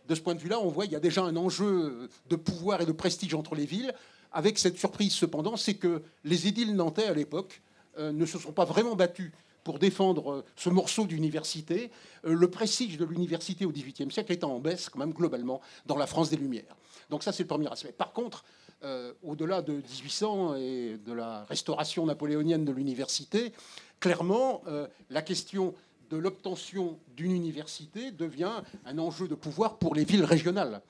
[0.08, 2.80] de ce point de vue-là, on voit qu'il y a déjà un enjeu de pouvoir
[2.80, 3.94] et de prestige entre les villes,
[4.32, 7.62] avec cette surprise cependant, c'est que les édiles nantais à l'époque
[7.98, 9.32] euh, ne se sont pas vraiment battus
[9.64, 11.90] pour défendre ce morceau d'université,
[12.22, 16.06] le prestige de l'université au XVIIIe siècle étant en baisse quand même globalement dans la
[16.06, 16.76] France des Lumières.
[17.10, 17.90] Donc ça c'est le premier aspect.
[17.90, 18.44] Par contre,
[18.84, 23.52] euh, au-delà de 1800 et de la restauration napoléonienne de l'université,
[23.98, 25.74] clairement, euh, la question
[26.10, 30.80] de l'obtention d'une université devient un enjeu de pouvoir pour les villes régionales.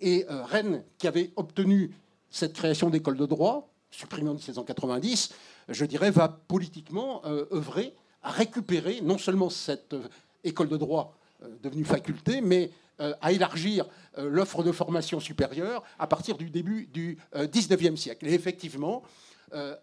[0.00, 1.94] Et euh, Rennes, qui avait obtenu
[2.30, 5.32] cette création d'école de droit, supprimée en 1790,
[5.68, 9.96] je dirais, va politiquement œuvrer à récupérer non seulement cette
[10.44, 11.16] école de droit
[11.62, 13.86] devenue faculté, mais à élargir
[14.18, 18.26] l'offre de formation supérieure à partir du début du XIXe siècle.
[18.26, 19.02] Et effectivement,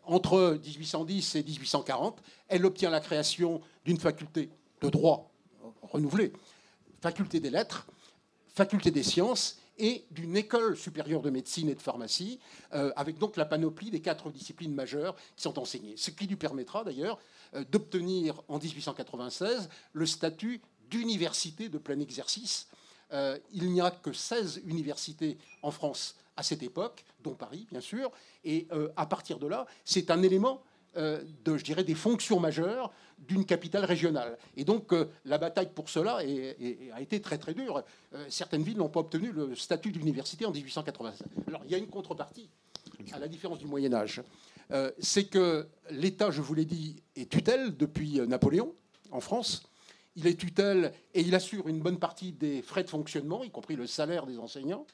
[0.06, 4.50] entre 1810 et 1840, elle obtient la création d'une faculté
[4.84, 5.32] de droit
[5.82, 6.34] renouvelée,
[7.02, 7.88] faculté des lettres,
[8.54, 12.40] faculté des sciences et d'une école supérieure de médecine et de pharmacie,
[12.74, 15.96] euh, avec donc la panoplie des quatre disciplines majeures qui sont enseignées.
[15.98, 17.18] Ce qui lui permettra d'ailleurs
[17.56, 22.68] euh, d'obtenir en 1896 le statut d'université de plein exercice.
[23.14, 27.82] Euh, il n'y a que 16 universités en France à cette époque, dont Paris bien
[27.82, 28.12] sûr,
[28.44, 30.64] et à partir de là, c'est un élément
[30.96, 32.92] de, je dirais, des fonctions majeures
[33.28, 34.38] d'une capitale régionale.
[34.58, 37.84] Et donc euh, la bataille pour cela a été très très dure.
[38.14, 41.28] Euh, certaines villes n'ont pas obtenu le statut d'université en 1885.
[41.48, 42.50] Alors il y a une contrepartie,
[43.12, 44.22] à la différence du Moyen Âge.
[44.72, 48.74] Euh, c'est que l'État, je vous l'ai dit, est tutelle depuis Napoléon
[49.12, 49.64] en France.
[50.16, 53.76] Il est tutelle et il assure une bonne partie des frais de fonctionnement, y compris
[53.76, 54.86] le salaire des enseignants.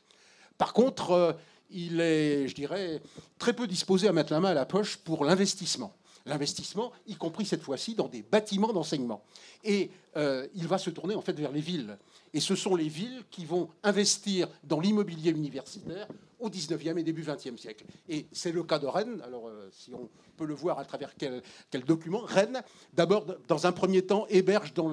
[0.57, 1.38] Par contre,
[1.71, 3.01] il est, je dirais,
[3.38, 5.93] très peu disposé à mettre la main à la poche pour l'investissement
[6.25, 9.23] l'investissement, y compris cette fois-ci dans des bâtiments d'enseignement.
[9.63, 11.97] Et euh, il va se tourner en fait vers les villes.
[12.34, 16.08] Et ce sont les villes qui vont investir dans l'immobilier universitaire
[16.39, 17.86] au 19e et début 20e siècle.
[18.08, 19.21] Et c'est le cas de Rennes.
[19.25, 21.41] Alors, euh, si on peut le voir à travers quel,
[21.86, 22.62] document, Rennes,
[22.93, 24.89] d'abord, dans un premier temps, héberge dans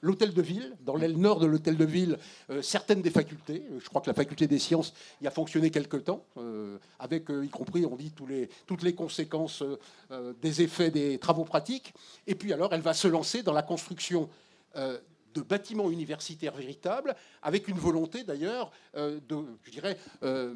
[0.00, 2.18] l'hôtel de ville, dans l'aile nord de l'hôtel de ville,
[2.50, 3.64] euh, certaines des facultés.
[3.78, 7.48] Je crois que la faculté des sciences y a fonctionné quelque temps, euh, avec, y
[7.48, 9.62] compris, on dit, tous les, toutes les conséquences
[10.40, 11.92] des effets des travaux pratiques.
[12.26, 14.28] Et puis, alors, elle va se lancer dans la construction
[15.38, 20.54] de bâtiments universitaires véritables, avec une volonté d'ailleurs euh, de, je dirais, euh,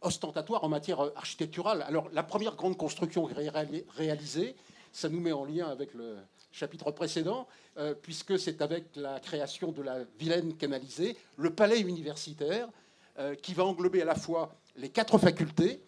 [0.00, 1.82] ostentatoire en matière architecturale.
[1.82, 3.28] Alors la première grande construction
[3.96, 4.54] réalisée,
[4.92, 6.16] ça nous met en lien avec le
[6.50, 12.68] chapitre précédent, euh, puisque c'est avec la création de la Vilaine canalisée, le palais universitaire,
[13.42, 15.82] qui va englober à la fois les quatre facultés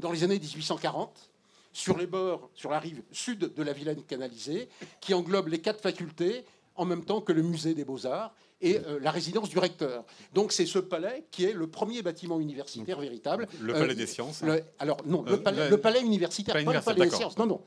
[0.00, 1.28] dans les années 1840
[1.72, 4.68] sur les bords, sur la rive sud de la Vilaine canalisée,
[5.00, 6.44] qui englobe les quatre facultés
[6.82, 10.04] en même temps que le musée des beaux-arts et euh, la résidence du recteur.
[10.34, 13.46] Donc c'est ce palais qui est le premier bâtiment universitaire véritable.
[13.60, 14.42] Le palais des sciences.
[14.42, 14.58] Hein.
[14.80, 17.38] alors non, le, euh, palais, universitaire, pas, le palais des sciences.
[17.38, 17.60] Non, non.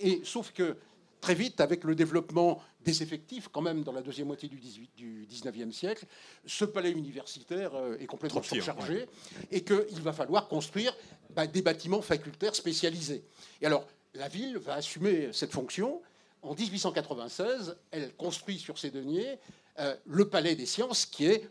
[0.00, 0.76] et, sauf que
[1.20, 4.90] très vite, avec le développement des effectifs, quand même dans la deuxième moitié du, 18,
[4.96, 6.06] du 19e siècle,
[6.46, 9.06] ce palais universitaire euh, est complètement surchargé
[9.50, 10.96] et qu'il va falloir construire
[11.34, 13.24] bah, des bâtiments facultaires spécialisés.
[13.60, 16.00] Et alors, la ville va assumer cette fonction
[16.42, 19.38] en 1896, elle construit sur ses deniers
[19.78, 21.48] euh, le Palais des Sciences, qui est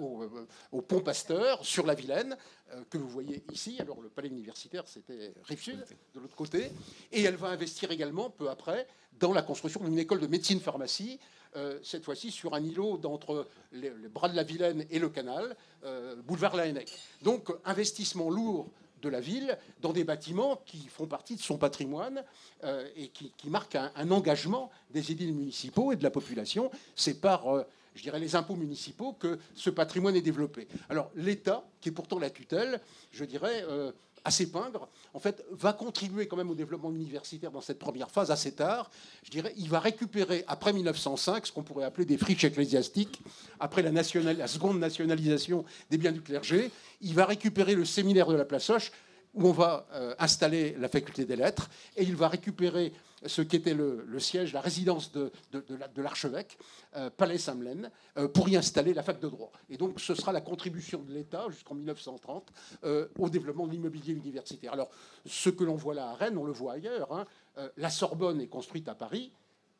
[0.00, 2.36] au, euh, Pont Pasteur, sur la Vilaine,
[2.72, 3.76] euh, que vous voyez ici.
[3.78, 6.70] Alors, le palais universitaire, c'était Rive-Sud, de l'autre côté.
[7.12, 8.86] Et elle va investir également, peu après,
[9.18, 11.20] dans la construction d'une école de médecine-pharmacie,
[11.82, 15.54] cette fois-ci sur un îlot d'entre les, bras de la Vilaine et le canal,
[16.24, 16.90] boulevard Laennec.
[17.20, 18.70] Donc, investissement lourd
[19.02, 22.24] de la ville dans des bâtiments qui font partie de son patrimoine
[22.64, 26.70] euh, et qui, marquent un, engagement des édiles municipaux et de la population.
[26.94, 30.68] C'est par, euh, je dirais, les impôts municipaux que ce patrimoine est développé.
[30.88, 33.64] Alors l'État, qui est pourtant la tutelle, je dirais,
[34.24, 38.30] assez pingre, en fait, va contribuer quand même au développement universitaire dans cette première phase
[38.30, 38.90] assez tard.
[39.24, 43.20] Je dirais, il va récupérer après 1905 ce qu'on pourrait appeler des friches ecclésiastiques,
[43.60, 46.70] après la, seconde nationalisation des biens du clergé.
[47.00, 48.92] Il va récupérer le séminaire de la Place Hoche,
[49.34, 52.92] où on va euh, installer la faculté des lettres, et il va récupérer
[53.24, 55.30] ce qui était le, siège, la résidence de,
[55.96, 56.58] l'archevêque,
[56.96, 59.52] euh, Palais Samlen, euh, pour y installer la fac de droit.
[59.70, 62.52] Et donc ce sera la contribution de l'État jusqu'en 1930
[63.18, 64.72] au développement de l'immobilier universitaire.
[64.72, 64.90] Alors
[65.24, 67.12] ce que l'on voit là à Rennes, on le voit ailleurs.
[67.12, 67.24] Hein.
[67.76, 69.32] la Sorbonne est construite à Paris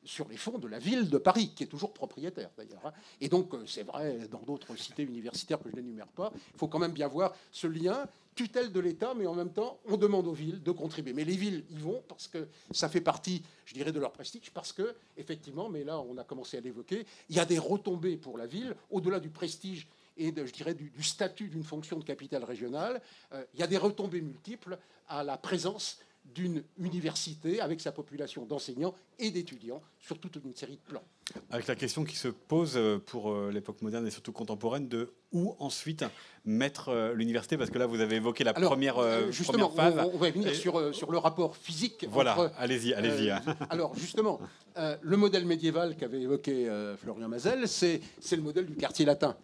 [0.05, 2.87] sur les fonds de la ville de Paris, qui est toujours propriétaire d'ailleurs.
[2.87, 2.93] Hein.
[3.21, 6.79] Et donc, c'est vrai, dans d'autres cités universitaires que je n'énumère pas, il faut quand
[6.79, 10.33] même bien voir ce lien tutelle de l'État, mais en même temps, on demande aux
[10.33, 11.13] villes de contribuer.
[11.13, 14.51] Mais les villes y vont parce que ça fait partie, je dirais, de leur prestige,
[14.53, 18.17] parce que, effectivement, mais là, on a commencé à l'évoquer, il y a des retombées
[18.17, 19.87] pour la ville, au-delà du prestige
[20.17, 23.01] et, je dirais, du, statut d'une fonction de capitale régionale,
[23.33, 28.45] euh, il y a des retombées multiples à la présence d'une université avec sa population
[28.45, 31.03] d'enseignants et d'étudiants sur toute une série de plans.
[31.51, 35.13] Avec la question qui se pose euh, pour euh, l'époque moderne et surtout contemporaine de
[35.33, 36.05] où ensuite
[36.45, 37.57] mettre euh, l'université?
[37.57, 38.97] Parce que là, vous avez évoqué la première,
[39.31, 39.95] justement, phase.
[40.13, 42.07] On, va venir sur, sur le rapport physique.
[42.11, 43.31] Voilà, allez-y, allez-y.
[43.31, 43.43] Hein.
[43.71, 44.41] alors, justement,
[44.77, 49.37] le modèle médiéval qu'avait évoqué Florian Mazel, c'est le modèle du quartier latin.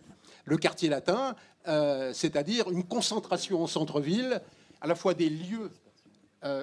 [0.45, 1.35] Le quartier latin,
[2.13, 4.41] c'est-à-dire une concentration en centre-ville,
[4.81, 5.71] à la fois des lieux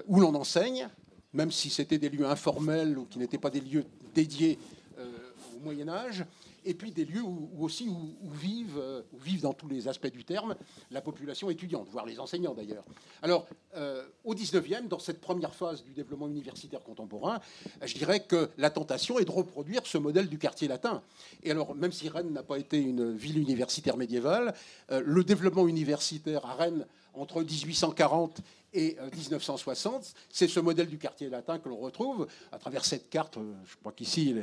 [0.07, 0.87] où l'on enseigne,
[1.33, 4.57] même si c'était des lieux informels ou qui n'étaient pas des lieux dédiés
[4.97, 6.25] au Moyen Âge
[6.65, 7.23] et puis des lieux
[7.59, 10.55] aussi où, vivent, euh, où, vivent, dans tous les aspects du terme
[10.91, 12.83] la population étudiante, voire les enseignants d'ailleurs.
[13.21, 17.39] Alors, euh, au 19e, dans cette première phase du développement universitaire contemporain,
[17.83, 21.03] je dirais que la tentation est de reproduire ce modèle du quartier latin.
[21.43, 24.53] Et alors, même si Rennes n'a pas été une ville universitaire médiévale,
[24.91, 28.41] euh, le développement universitaire à Rennes entre 1840
[28.75, 29.95] et 1960.
[29.95, 33.37] Euh, C'est ce modèle du quartier latin que l'on retrouve à travers cette carte.
[33.37, 34.35] Euh, je crois qu'ici,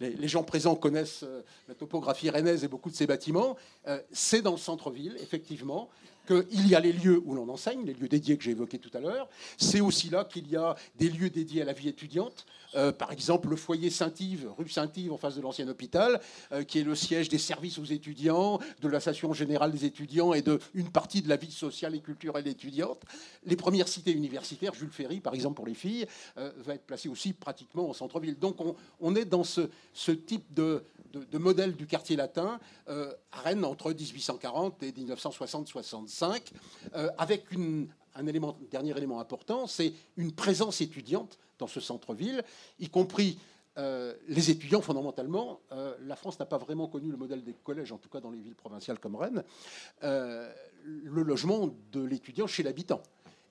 [0.00, 3.56] les, gens présents connaissent euh, la topographie rennaise et beaucoup de ces bâtiments.
[4.10, 5.88] C'est dans le centre-ville, effectivement
[6.26, 8.90] qu'il y a les lieux où l'on enseigne, les lieux dédiés que j'ai évoqués tout
[8.94, 9.28] à l'heure.
[9.56, 12.46] C'est aussi là qu'il y a des lieux dédiés à la vie étudiante.
[12.74, 16.20] Euh, par exemple, le foyer Saint-Yves, rue Saint-Yves, en face de l'ancien hôpital,
[16.52, 20.42] euh, qui est le siège des services aux étudiants, de l'association générale des étudiants et
[20.42, 23.02] de une partie de la vie sociale et culturelle étudiante.
[23.44, 26.06] Les premières cités universitaires, Jules Ferry, par exemple, pour les filles,
[26.38, 28.38] euh, va être placé aussi pratiquement au centre-ville.
[28.38, 28.56] Donc
[29.00, 29.62] on, est dans ce,
[30.10, 36.40] type de, de, modèle du quartier latin à Rennes entre 1840 et 1960-65,
[37.18, 37.44] avec
[38.16, 38.24] un
[38.70, 42.42] dernier élément important, c'est une présence étudiante dans ce centre-ville,
[42.78, 43.38] y compris
[43.78, 45.60] euh, les étudiants fondamentalement.
[45.72, 48.30] Euh, la France n'a pas vraiment connu le modèle des collèges, en tout cas dans
[48.30, 49.44] les villes provinciales comme Rennes,
[50.02, 50.50] euh,
[50.84, 53.02] le logement de l'étudiant chez l'habitant.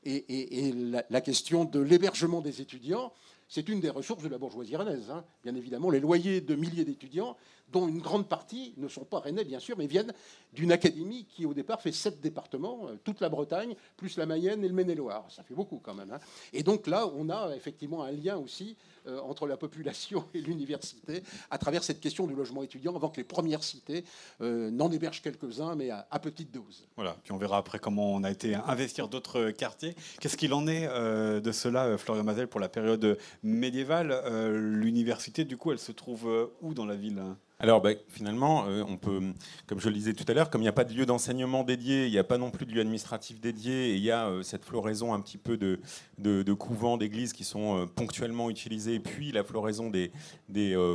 [0.08, 0.72] Et,
[1.10, 3.12] la, question de l'hébergement des étudiants,
[3.48, 5.10] c'est une des ressources de la bourgeoisie rennaise.
[5.10, 5.24] Hein.
[5.44, 7.36] Bien évidemment, les loyers de milliers d'étudiants,
[7.72, 10.14] dont une grande partie ne sont pas rennais, bien sûr, mais viennent
[10.54, 14.68] d'une académie qui, au départ, fait sept départements, toute la Bretagne, plus la Mayenne et
[14.68, 15.26] le Maine-et-Loire.
[15.30, 16.12] Ça fait beaucoup quand même.
[16.12, 16.20] Hein.
[16.54, 21.22] Et donc là, on a effectivement un lien aussi euh, entre la population et l'université
[21.52, 24.04] à travers cette question du logement étudiant, avant que les premières cités
[24.42, 26.88] euh, n'en hébergent quelques-uns, mais à, petite dose.
[26.96, 29.96] Voilà, puis on verra après comment on a été investir d'autres quartiers.
[30.20, 34.24] Qu'est-ce qu'il en est euh, de cela, Florian Mazel, pour la période médiévale
[34.56, 37.22] L'université, du coup, elle se trouve où dans la ville
[37.58, 39.22] alors ben, finalement, euh, on peut,
[39.66, 41.64] comme je le disais tout à l'heure, comme il n'y a pas de lieu d'enseignement
[41.64, 44.28] dédié, il n'y a pas non plus de lieu administratif dédié, et il y a
[44.28, 49.32] euh, cette floraison un petit peu de, couvents, d'églises qui sont euh, ponctuellement utilisés, puis
[49.32, 50.12] la floraison des,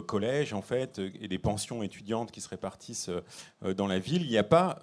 [0.07, 3.11] collèges en fait et des pensions étudiantes qui se répartissent
[3.77, 4.79] dans la ville, il n'y a pas,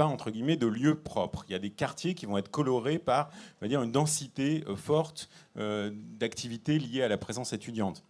[0.00, 1.44] entre guillemets de lieu propre.
[1.48, 3.30] Il y a des quartiers qui vont être colorés par,
[3.62, 8.02] une densité forte d'activités liées à la présence étudiante.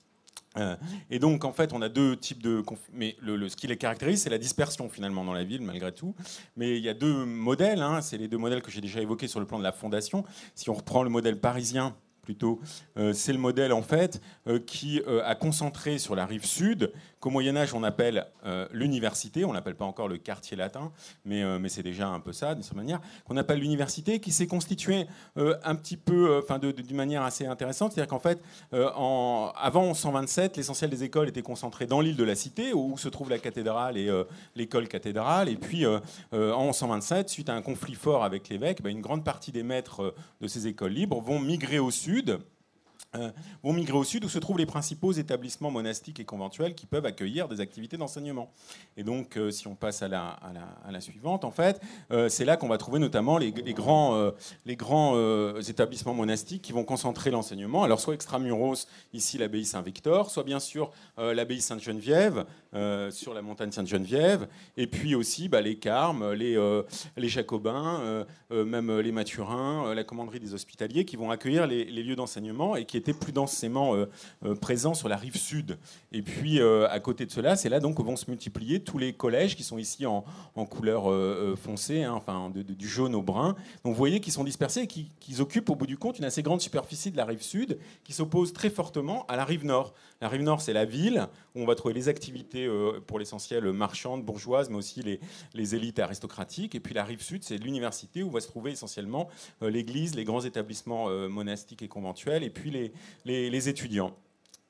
[0.57, 0.77] Euh,
[1.11, 2.63] et donc, en fait, on a deux types de.
[2.93, 6.15] Mais le, ce qui les caractérise, c'est la dispersion finalement dans la ville, malgré tout.
[6.57, 7.83] Mais il y a deux modèles.
[7.83, 10.25] Hein, c'est les deux modèles que j'ai déjà évoqués sur le plan de la fondation.
[10.55, 11.97] Si on reprend le modèle parisien,
[12.29, 12.61] plutôt,
[12.99, 17.31] euh, c'est le modèle en fait euh, qui a concentré sur la rive sud qu'au
[17.31, 20.93] Moyen Âge on appelle euh, l'université, on l'appelle pas encore le quartier latin,
[21.25, 24.47] mais, euh, c'est déjà un peu ça d'une certaine manière, qu'on appelle l'université, qui s'est
[24.47, 28.41] constituée euh, un petit peu, enfin d'une manière assez intéressante, c'est-à-dire qu'en fait,
[28.73, 33.29] avant 127, l'essentiel des écoles était concentré dans l'île de la Cité, où se trouve
[33.29, 34.11] la cathédrale et
[34.55, 35.85] l'école cathédrale, et puis
[36.33, 40.14] en 127, suite à un conflit fort avec l'évêque, ben, une grande partie des maîtres
[40.41, 42.39] de ces écoles libres vont migrer au sud euh,
[43.62, 47.07] vont migrer au sud où se trouvent les principaux établissements monastiques et conventuels qui peuvent
[47.07, 48.53] accueillir des activités d'enseignement.
[48.97, 52.68] Et donc, euh, si on passe à la, suivante, en fait, euh, c'est là qu'on
[52.68, 54.33] va trouver notamment les, grands,
[55.68, 57.85] établissements monastiques qui vont concentrer l'enseignement.
[57.85, 62.44] Alors, soit extramuros, ici l'abbaye Saint-Victor, soit bien sûr l'abbaye Sainte-Geneviève,
[63.11, 66.59] sur la montagne Sainte-Geneviève, et puis aussi bah, les Carmes, les,
[67.16, 72.16] les Jacobins, même les Mathurins, la commanderie des Hospitaliers, qui vont accueillir les, les lieux
[72.16, 74.07] d'enseignement et qui était plus densément euh,
[74.45, 75.79] euh, présent sur la rive sud.
[76.13, 78.99] Et puis, euh, à côté de cela, c'est là donc que vont se multiplier tous
[78.99, 80.25] les collèges qui sont ici en,
[80.69, 81.05] couleur
[81.57, 83.55] foncée, hein, enfin du jaune au brun.
[83.85, 86.43] Donc, vous voyez qu'ils sont dispersés et qu'ils occupent au bout du compte une assez
[86.43, 89.95] grande superficie de la rive sud qui s'oppose très fortement à la rive nord.
[90.21, 92.69] La rive nord, c'est la ville où on va trouver les activités
[93.07, 95.21] pour l'essentiel marchandes, bourgeoises, mais aussi les,
[95.55, 96.75] les, élites aristocratiques.
[96.75, 99.29] Et puis la rive sud, c'est l'université où va se trouver essentiellement
[99.61, 102.88] l'église, les grands établissements monastiques et conventuels, et puis les,
[103.24, 104.16] les, étudiants.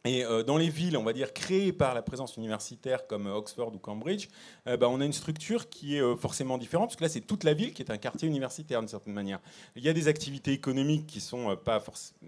[0.04, 3.74] Et euh, dans les villes, on va dire, créées par la présence universitaire comme Oxford
[3.74, 4.28] ou Cambridge,
[4.66, 7.20] euh, bah, on a une structure qui est euh, forcément différente, parce que là, c'est
[7.20, 9.40] toute la ville qui est un quartier universitaire, d'une certaine manière.
[9.74, 12.20] Il y a des activités économiques qui sont pas forcément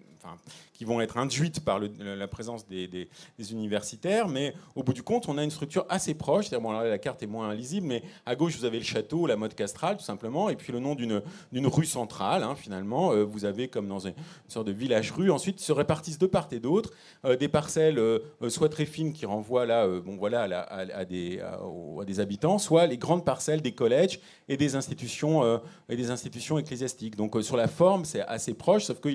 [0.74, 3.08] qui vont être induites par la présence des,
[3.50, 6.50] universitaires, mais au bout du compte, on a une structure assez proche.
[6.50, 9.54] Bon, la carte est moins lisible, mais à gauche, vous avez le château, la mode
[9.54, 13.12] castrale, tout simplement, et puis le nom d'une rue centrale, hein, finalement.
[13.12, 14.14] Euh, vous avez comme dans une,
[14.48, 15.30] sorte de village-rue.
[15.30, 16.90] Ensuite, se répartissent de part et d'autre
[17.24, 22.04] euh, des parcelles parcelles soit très fines qui renvoient là, bon, voilà, à, des, à,
[22.04, 27.16] des, habitants, soit les grandes parcelles des collèges et des institutions, et des institutions ecclésiastiques.
[27.16, 29.10] Donc sur la forme, c'est assez proche, sauf que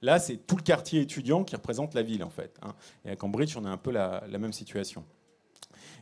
[0.00, 2.58] là, c'est tout le quartier étudiant qui représente la ville, en fait.
[2.62, 2.74] Hein.
[3.04, 5.04] Et à Cambridge, on a un peu la, même situation.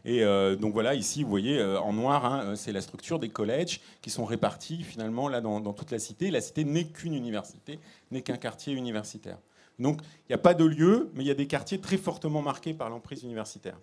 [0.04, 0.22] Et
[0.60, 4.24] donc voilà, ici, vous voyez, en noir, hein, c'est la structure des collèges qui sont
[4.24, 6.30] répartis finalement là dans, dans toute la cité.
[6.30, 7.80] La cité n'est qu'une université,
[8.12, 9.38] n'est qu'un quartier universitaire.
[9.78, 12.42] Donc il n'y a pas de lieu, mais il y a des quartiers très fortement
[12.42, 13.78] marqués par l'emprise universitaire.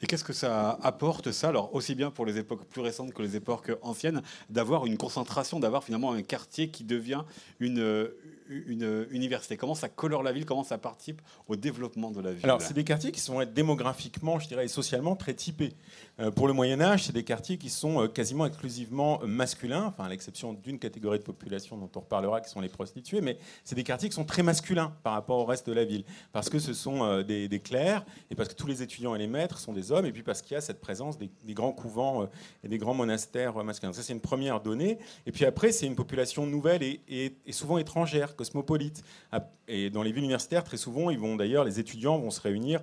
[0.00, 3.22] Et qu'est-ce que ça apporte, ça, alors aussi bien pour les époques plus récentes que
[3.22, 7.24] les époques anciennes, d'avoir une concentration, d'avoir finalement un quartier qui devient
[7.60, 8.08] une,
[8.48, 9.56] une université?
[9.56, 10.44] Comment ça colore la ville?
[10.44, 12.44] Comment ça participe au développement de la ville?
[12.44, 15.74] Alors, c'est des quartiers qui sont démographiquement, je dirais, et socialement très typés.
[16.18, 19.84] Euh, pour le Moyen Âge, c'est des quartiers qui sont euh, quasiment exclusivement euh, masculins,
[19.86, 23.38] enfin à l'exception d'une catégorie de population dont on reparlera, qui sont les prostituées, mais
[23.64, 26.48] c'est des quartiers qui sont très masculins par rapport au reste de la ville, parce
[26.48, 29.72] que ce sont des, clercs, et parce que tous les étudiants et les maîtres sont
[29.72, 32.28] des hommes, et puis parce qu'il y a cette présence des, grands couvents
[32.62, 33.92] et des grands monastères masculins.
[33.92, 34.98] Ça, c'est une première donnée.
[35.26, 39.02] Et puis après, c'est une population nouvelle et souvent étrangère, cosmopolite.
[39.68, 42.80] Et dans les villes universitaires, très souvent, ils vont d'ailleurs, les étudiants vont se réunir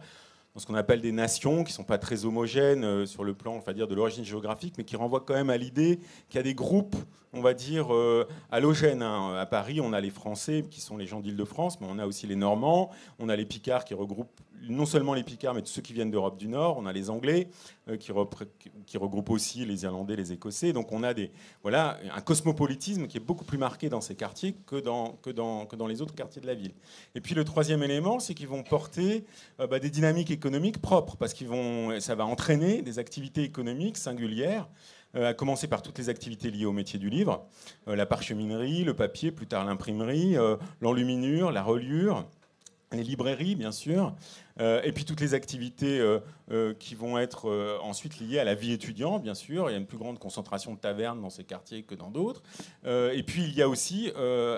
[0.54, 3.34] dans ce qu'on appelle des nations qui ne sont pas très homogènes euh, sur le
[3.34, 6.00] plan, on va dire, de l'origine géographique, mais qui renvoient quand même à l'idée
[6.30, 6.96] qu'il y a des groupes,
[7.34, 9.02] on va dire, euh, halogènes.
[9.02, 9.36] Hein.
[9.36, 12.28] À Paris, on a les Français qui sont les gens d'Île-de-France, mais on a aussi
[12.28, 15.82] les Normands, on a les Picards qui regroupent non seulement les Picards, mais tous ceux
[15.82, 16.78] qui viennent d'Europe du Nord.
[16.78, 17.50] On a les Anglais
[17.90, 20.74] euh, qui, regroupent aussi les Irlandais, les Écossais.
[20.74, 24.56] Donc on a des, voilà, un cosmopolitisme qui est beaucoup plus marqué dans ces quartiers
[24.66, 26.74] que dans, que dans, que dans les autres quartiers de la ville.
[27.16, 29.26] Et puis le troisième élément, c'est qu'ils vont porter
[29.60, 33.98] euh, bah, des dynamiques économiques propres, parce qu'ils vont, ça va entraîner des activités économiques
[33.98, 34.68] singulières
[35.16, 37.46] euh, à commencer par toutes les activités liées au métier du livre,
[37.86, 40.36] la parcheminerie, le papier, plus tard l'imprimerie,
[40.82, 42.26] l'enluminure, la reliure,
[42.96, 44.14] les librairies, bien sûr,
[44.60, 46.20] euh, et puis toutes les activités euh,
[46.52, 49.70] euh, qui vont être ensuite liées à la vie étudiante, bien sûr.
[49.70, 52.44] Il y a une plus grande concentration de tavernes dans ces quartiers que dans d'autres.
[52.86, 54.12] et puis il y a aussi,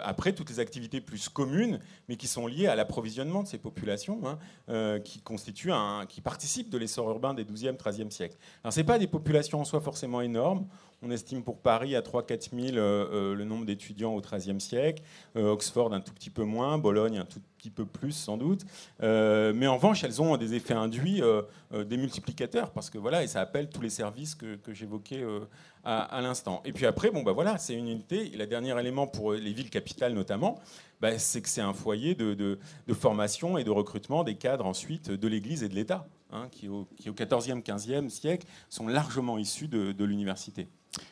[0.03, 1.79] après, toutes les activités plus communes,
[2.09, 4.21] mais qui sont liées à l'approvisionnement de ces populations,
[4.67, 8.38] hein, qui constituent un, qui participent de l'essor urbain des 12e, 13e siècles.
[8.63, 10.67] Alors, ce pas des populations en soi forcément énormes.
[11.01, 15.03] On estime pour Paris à 3-4 000 le nombre d'étudiants au XIIIe siècle,
[15.35, 18.65] Oxford un tout petit peu moins, Bologne un tout petit peu plus sans doute.
[19.01, 21.41] mais en revanche, elles ont des effets induits euh,
[21.73, 25.41] euh, des multiplicateurs, parce que voilà, et ça appelle tous les services que, j'évoquais euh,
[25.83, 26.61] à, l'instant.
[26.65, 28.33] Et puis après, bon, bah voilà, c'est une unité.
[28.33, 30.59] Et le dernier élément pour les villes capitales notamment,
[31.01, 32.59] bah, c'est que c'est un foyer de,
[32.93, 36.87] formation et de recrutement des cadres ensuite de l'Église et de l'État, hein, qui, au,
[36.97, 40.67] qui, au 14e, 15e siècle sont largement issus de l'université.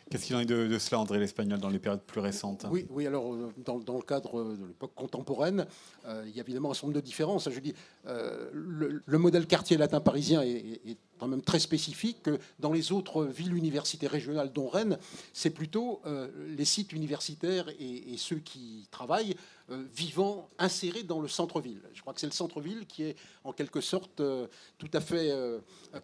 [0.10, 3.08] Qu'est-ce qu'il en est de, cela, André l'Espagnol, dans les périodes plus récentes Oui, oui
[3.08, 5.66] alors, euh, dans, le cadre de l'époque contemporaine,
[6.06, 7.50] euh, il y a évidemment un certain nombre de différences.
[7.50, 7.74] Je dis,
[8.06, 12.30] euh, le, modèle quartier latin parisien est, quand même très spécifique.
[12.60, 14.98] Dans les autres villes universitaires régionales, dont Rennes,
[15.32, 16.02] c'est plutôt
[16.48, 19.36] les sites universitaires et, ceux qui travaillent
[19.70, 21.82] vivant, insérés dans le centre-ville.
[21.94, 23.16] Je crois que c'est le centre-ville qui est
[23.46, 24.22] en quelque sorte
[24.78, 25.34] tout à fait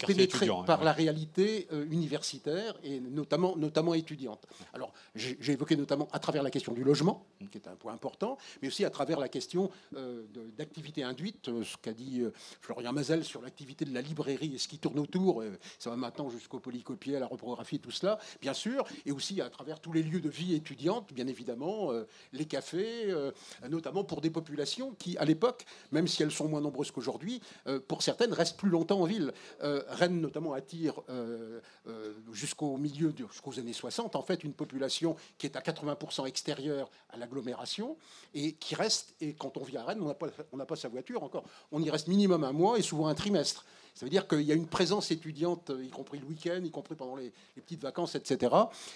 [0.07, 4.45] pénétré hein, par la réalité universitaire et notamment notamment étudiante.
[4.73, 8.37] Alors, j'ai évoqué notamment à travers la question du logement, qui est un point important,
[8.61, 10.23] mais aussi à travers la question euh,
[10.57, 14.57] d'activité induite, euh, ce qu'a dit euh, Florian Mazel sur l'activité de la librairie et
[14.57, 15.08] ce qui tourne autour,
[15.79, 19.49] ça va maintenant jusqu'au polycopier, à la reprographie, tout cela, bien sûr, et aussi à
[19.49, 21.91] travers tous les lieux de vie étudiante, bien évidemment,
[22.33, 23.13] les cafés,
[23.69, 27.41] notamment pour des populations qui, à l'époque, même si elles sont moins nombreuses qu'aujourd'hui,
[27.87, 29.33] pour certaines, restent plus longtemps en ville.
[29.59, 31.01] Rennes, notamment, attire
[32.31, 36.89] jusqu'au milieu, jusqu'au aux années 60, en fait, une population qui est à 80% extérieure
[37.09, 37.97] à l'agglomération
[38.35, 41.43] et qui reste, et quand on vit à Rennes, on n'a pas, sa voiture encore,
[41.71, 43.65] on y reste minimum un mois et souvent un trimestre.
[43.95, 46.95] Ça veut dire qu'il y a une présence étudiante, y compris le week-end, y compris
[46.95, 48.55] pendant les, petites vacances, etc.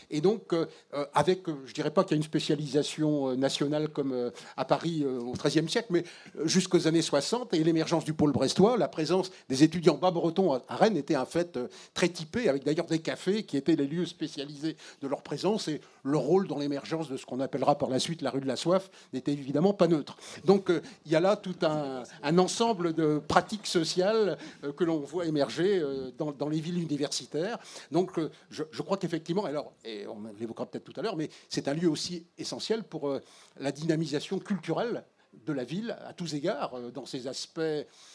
[0.10, 3.90] Et donc, euh, euh, avec, euh, je dirais pas qu'il y a une spécialisation nationale
[3.90, 6.04] comme à Paris au XIIIe siècle, mais
[6.46, 10.98] jusqu'aux années 60 et l'émergence du pôle brestois, la présence des étudiants bas-bretons à Rennes
[10.98, 11.60] était un fait
[11.94, 15.82] très typé, avec d'ailleurs des cafés qui étaient les lieux spécialisés de leur présence et
[16.04, 18.56] leur rôle dans l'émergence de ce qu'on appellera par la suite la rue de la
[18.56, 20.18] soif n'était évidemment pas neutre.
[20.46, 20.72] Donc,
[21.06, 24.38] il y a là tout un, un ensemble de pratiques sociales
[24.78, 27.58] que l'on on voit émerger euh, dans, les villes universitaires.
[27.92, 31.68] Donc euh, je, crois qu'effectivement, alors, et on l'évoquera peut-être tout à l'heure, mais c'est
[31.68, 33.20] un lieu aussi essentiel pour euh,
[33.60, 35.04] la dynamisation culturelle
[35.46, 37.60] de la ville à tous égards, dans ses aspects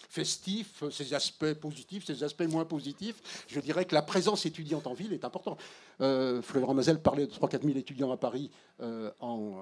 [0.09, 3.45] festifs, ses aspects positifs, ses aspects moins positifs.
[3.49, 5.61] Je dirais que la présence étudiante en ville est importante.
[6.01, 8.53] Euh, Florent Mazel parlait de 3-4 000 étudiants à Paris
[9.19, 9.57] en,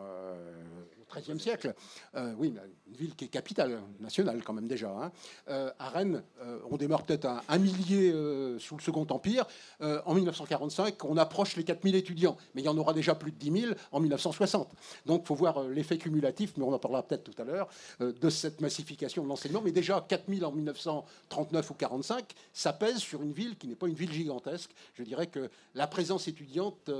[1.12, 1.74] XIIIe siècle.
[2.14, 2.52] Euh, oui,
[2.88, 4.90] une ville qui est capitale nationale quand même déjà.
[4.90, 5.12] Hein.
[5.48, 8.12] Euh, à Rennes, euh, on démarre peut-être à un millier
[8.58, 9.46] sous le Second Empire.
[9.80, 13.36] en 1945, on approche les 4000 étudiants, mais il y en aura déjà plus de
[13.36, 14.70] 10 000 en 1960.
[15.06, 17.68] Donc il faut voir l'effet cumulatif, mais on en parlera peut-être tout à l'heure,
[18.00, 19.62] de cette massification de l'enseignement.
[19.64, 23.88] Mais déjà 4000 en 1939 ou 45, ça pèse sur une ville qui n'est pas
[23.88, 24.70] une ville gigantesque.
[24.94, 26.90] Je dirais que la présence étudiante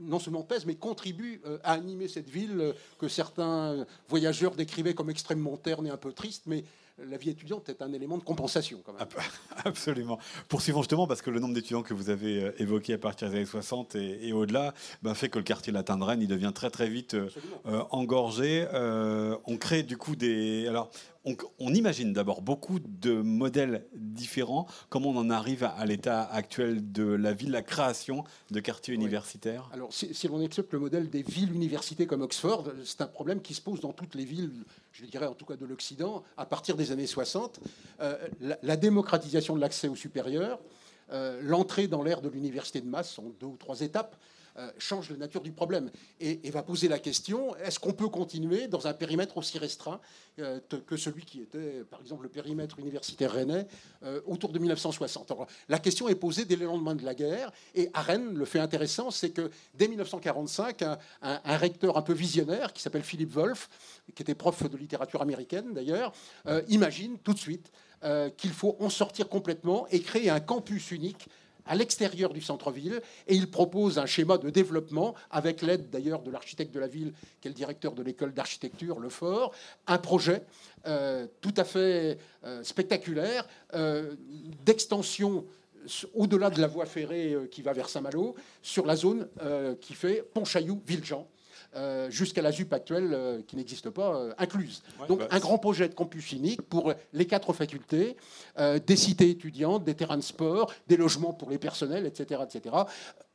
[0.00, 4.94] non seulement pèse, mais contribue euh, à animer cette ville euh, que certains voyageurs décrivaient
[4.94, 6.64] comme extrêmement terne et un peu triste, mais
[7.08, 9.06] la vie étudiante est un élément de compensation quand même.
[9.64, 10.18] Absolument.
[10.48, 13.36] Poursuivons justement, parce que le nombre d'étudiants que vous avez euh, évoqué à partir des
[13.36, 16.70] années 60 et, au-delà bah, fait que le quartier latin de Rennes il devient très
[16.70, 17.28] très vite euh,
[17.66, 18.66] euh, engorgé.
[19.46, 20.66] on crée du coup des...
[20.68, 20.90] Alors,
[21.24, 24.66] on, imagine d'abord beaucoup de modèles différents.
[24.88, 29.68] Comment on en arrive à, l'état actuel de la ville, la création de quartiers universitaires?
[29.72, 33.54] Alors, si, si l'on accepte le modèle des villes-universités comme Oxford, c'est un problème qui
[33.54, 34.52] se pose dans toutes les villes
[34.92, 37.60] je dirais en tout cas de l'Occident, à partir des années 60,
[38.00, 40.58] euh, la, démocratisation de l'accès au supérieur,
[41.12, 44.16] euh, l'entrée dans l'ère de l'université de masse sont deux ou trois étapes.
[44.56, 48.66] Euh, change la nature du problème et, va poser la question est-ce qu'on peut continuer
[48.66, 50.00] dans un périmètre aussi restreint
[50.40, 53.68] euh, que celui qui était, par exemple, le périmètre universitaire rennais
[54.02, 55.32] euh, autour de 1960
[55.68, 58.58] La question est posée dès le lendemain de la guerre et à Rennes, le fait
[58.58, 63.68] intéressant, c'est que dès 1945, un, un, recteur un peu visionnaire qui s'appelle Philippe Wolff,
[64.16, 66.12] qui était prof de littérature américaine d'ailleurs,
[66.68, 67.70] imagine tout de suite
[68.36, 71.28] qu'il faut en sortir complètement et créer un campus unique
[71.70, 76.30] à l'extérieur du centre-ville et il propose un schéma de développement avec l'aide d'ailleurs de
[76.32, 79.52] l'architecte de la ville qui est le directeur de l'école d'architecture Le Fort,
[79.86, 80.42] un projet
[80.88, 84.16] euh, tout à fait euh, spectaculaire euh,
[84.66, 85.46] d'extension
[86.12, 89.26] au-delà de la voie ferrée qui va vers Saint-Malo sur la zone
[89.80, 91.24] qui fait Pontchaillou-Villejean.
[91.76, 94.82] Euh, jusqu'à la ZUP actuelle euh, qui n'existe pas, euh, incluse.
[95.06, 98.16] Donc bah, un grand projet de campus unique pour les quatre facultés,
[98.58, 102.40] des cités étudiantes, des terrains de sport, des logements pour les personnels, etc.
[102.42, 102.74] etc.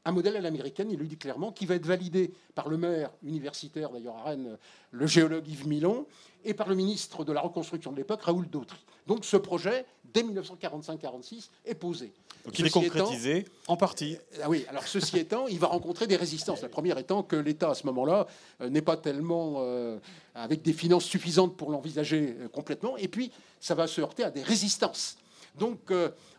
[0.03, 3.11] Un modèle à l'américaine, il le dit clairement, qui va être validé par le maire
[3.23, 4.57] universitaire, d'ailleurs à Rennes,
[4.91, 6.05] le géologue Yves Milon,
[6.45, 8.77] et par le ministre de la Reconstruction de l'époque, Raoul Dautry.
[9.07, 12.13] Donc ce projet, dès 1945-46, est posé.
[12.45, 14.17] Donc il est concrétisé en partie.
[14.41, 16.61] Ah oui, alors ceci étant, il va rencontrer des résistances.
[16.61, 18.27] La première étant que l'État, à ce moment-là,
[18.61, 19.99] euh, n'est pas tellement euh,
[20.35, 22.95] avec des finances suffisantes pour l'envisager complètement.
[22.97, 25.17] Et puis, ça va se heurter à des résistances.
[25.57, 25.91] Donc,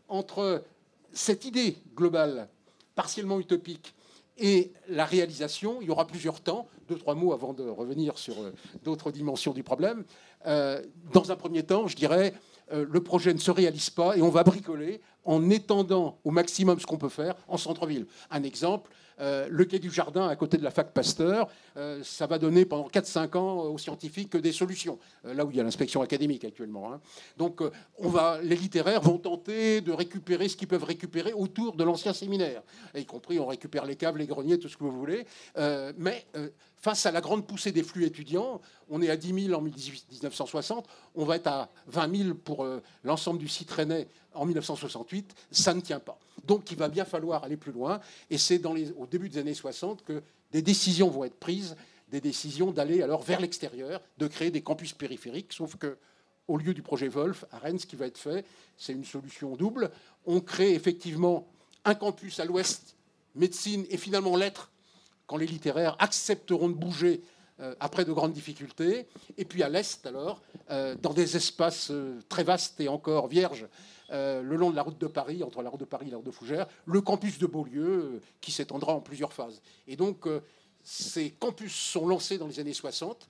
[0.08, 0.62] entre
[1.12, 2.48] cette idée globale,
[2.94, 3.94] partiellement utopique,
[4.38, 8.34] et la réalisation, il y aura plusieurs temps, deux, trois mots avant de revenir sur
[8.84, 10.04] d'autres dimensions du problème.
[10.44, 12.34] dans un premier temps, je dirais,
[12.70, 16.86] le projet ne se réalise pas et on va bricoler en étendant au maximum ce
[16.86, 18.06] qu'on peut faire en centre-ville.
[18.30, 18.90] Un exemple,
[19.20, 22.64] euh, le quai du Jardin à côté de la fac Pasteur, euh, ça va donner
[22.64, 26.44] pendant 4-5 ans aux scientifiques des solutions, euh, là où il y a l'inspection académique
[26.44, 26.92] actuellement.
[26.92, 27.00] Hein.
[27.36, 27.62] Donc
[28.42, 32.62] les littéraires vont tenter de récupérer ce qu'ils peuvent récupérer autour de l'ancien séminaire,
[32.94, 35.26] y compris on récupère les caves, les greniers, tout ce que vous voulez.
[35.98, 36.26] mais
[36.76, 40.86] face à la grande poussée des flux étudiants, on est à 10 000 en 1960,
[41.14, 42.66] on va être à 20 000 pour
[43.04, 46.18] l'ensemble du site rennais en 1968, ça ne tient pas.
[46.46, 48.00] Donc il va bien falloir aller plus loin.
[48.30, 50.22] Et c'est au début des années 60 que
[50.52, 51.76] des décisions vont être prises,
[52.08, 55.52] des décisions d'aller alors vers l'extérieur, de créer des campus périphériques.
[55.52, 55.98] Sauf que
[56.48, 58.44] au lieu du projet Wolf, à Rennes, ce qui va être fait,
[58.76, 59.90] c'est une solution double.
[60.26, 61.48] On crée effectivement
[61.84, 62.96] un campus à l'ouest,
[63.34, 64.70] médecine et finalement lettres,
[65.26, 67.20] quand les littéraires accepteront de bouger
[67.60, 69.06] euh, après de grandes difficultés.
[69.38, 70.40] Et puis à l'est, alors,
[70.70, 73.66] euh, dans des espaces euh, très vastes et encore vierges,
[74.10, 76.16] euh, le long de la route de Paris, entre la route de Paris et la
[76.16, 79.60] route de Fougères, le campus de Beaulieu, euh, qui s'étendra en plusieurs phases.
[79.88, 80.40] Et donc, euh,
[80.84, 83.28] ces campus sont lancés dans les années 60.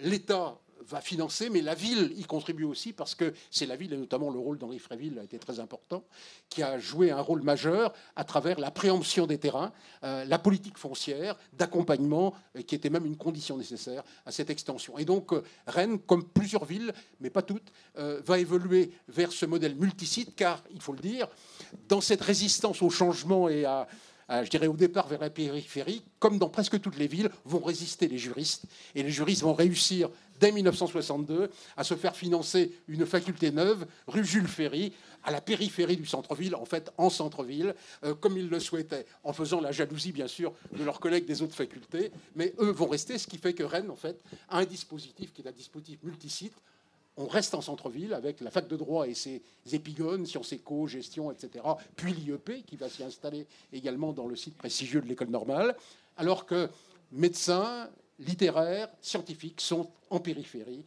[0.00, 3.96] L'État va financer, mais la ville y contribue aussi parce que c'est la ville, et
[3.96, 6.04] notamment le rôle d'Henri Fréville a été très important,
[6.48, 9.72] qui a joué un rôle majeur à travers la préemption des terrains,
[10.04, 14.98] euh, la politique foncière, d'accompagnement, euh, qui était même une condition nécessaire à cette extension.
[14.98, 19.74] Et donc euh, Rennes, comme plusieurs villes, mais pas toutes, va évoluer vers ce modèle
[19.74, 21.26] multisite, car, il faut le dire,
[21.88, 23.88] dans cette résistance au changement et à,
[24.30, 28.08] je dirais au départ vers la périphérie, comme dans presque toutes les villes, vont résister
[28.08, 28.64] les juristes.
[28.94, 30.10] Et les juristes vont réussir
[30.40, 34.92] dès 1962 à se faire financer une faculté neuve, rue Jules Ferry,
[35.24, 37.74] à la périphérie du centre-ville, en fait en centre-ville,
[38.04, 41.42] euh, comme ils le souhaitaient, en faisant la jalousie bien sûr de leurs collègues des
[41.42, 42.10] autres facultés.
[42.36, 45.42] Mais eux vont rester, ce qui fait que Rennes en fait a un dispositif qui
[45.42, 46.54] est un dispositif multisite
[47.18, 51.32] on reste en centre-ville avec la fac de droit et ses épigones, sciences éco, gestion,
[51.32, 51.64] etc.
[51.96, 55.76] Puis l'IEP qui va s'y installer également dans le site prestigieux de l'école normale.
[56.16, 56.70] Alors que
[57.10, 60.84] médecins, littéraires, scientifiques sont en périphérie.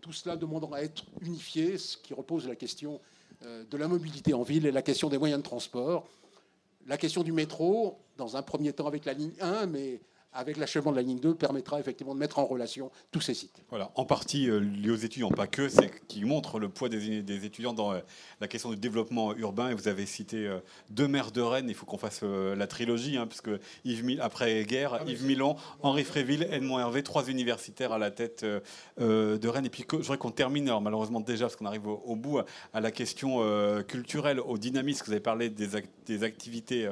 [0.00, 3.00] tout cela demandant à être unifié, ce qui repose la question
[3.42, 6.06] de la mobilité en ville et la question des moyens de transport.
[6.86, 10.00] La question du métro, dans un premier temps avec la ligne 1, mais
[10.34, 13.62] avec l'achèvement de la ligne 2, permettra effectivement de mettre en relation tous ces sites.
[13.68, 17.44] Voilà, en partie euh, lié aux étudiants, pas que, c'est qui montre le poids des,
[17.44, 18.00] étudiants dans euh,
[18.40, 19.70] la question du développement urbain.
[19.70, 20.58] Et vous avez cité euh,
[20.90, 23.50] deux maires de Rennes, il faut qu'on fasse la trilogie, hein, puisque
[23.84, 28.44] Yves, après guerre, ah, Yves Milan, Henri Fréville, Edmond Hervé, trois universitaires à la tête
[28.44, 29.66] de Rennes.
[29.66, 32.40] Et puis je voudrais qu'on termine, alors, malheureusement déjà, parce qu'on arrive au, bout,
[32.72, 33.40] à la question
[33.86, 35.04] culturelle, au dynamisme.
[35.06, 35.68] Vous avez parlé des,
[36.06, 36.90] des activités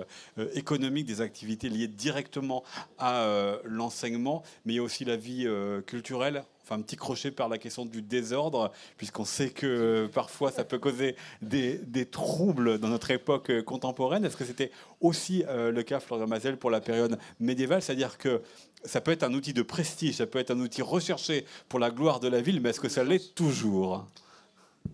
[0.55, 2.63] économiques, des activités liées directement
[2.99, 6.43] à euh, l'enseignement, mais il y a aussi la vie euh, culturelle.
[6.63, 10.65] Enfin, un petit crochet par la question du désordre, puisqu'on sait que euh, parfois ça
[10.65, 14.25] peut causer des, troubles dans notre époque contemporaine.
[14.25, 14.71] Est-ce que c'était
[15.01, 17.83] aussi le cas, Florian Mazel, pour la période médiévale?
[17.83, 18.43] C'est-à-dire que
[18.85, 21.91] ça peut être un outil de prestige, ça peut être un outil recherché pour la
[21.91, 24.07] gloire de la ville, mais est-ce que ça l'est toujours?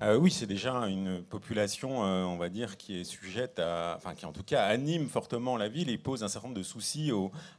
[0.03, 4.15] Euh, oui, c'est déjà une population, euh, on va dire, qui est sujette à, enfin,
[4.15, 7.11] qui en tout cas anime fortement la ville et pose un certain nombre de soucis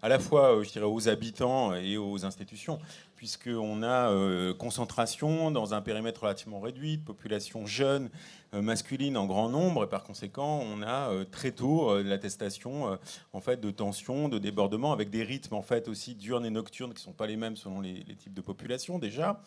[0.03, 2.77] à la fois, euh, aux habitants et aux institutions,
[3.15, 4.13] puisqu'on a
[4.53, 8.09] concentration dans un périmètre relativement réduit, population jeune,
[8.53, 12.97] masculine en grand nombre, et par conséquent, on a très tôt l'attestation
[13.33, 16.93] en fait de tensions, de débordements, avec des rythmes en fait aussi diurnes et nocturnes
[16.93, 19.41] qui ne sont pas les mêmes selon les types de population déjà.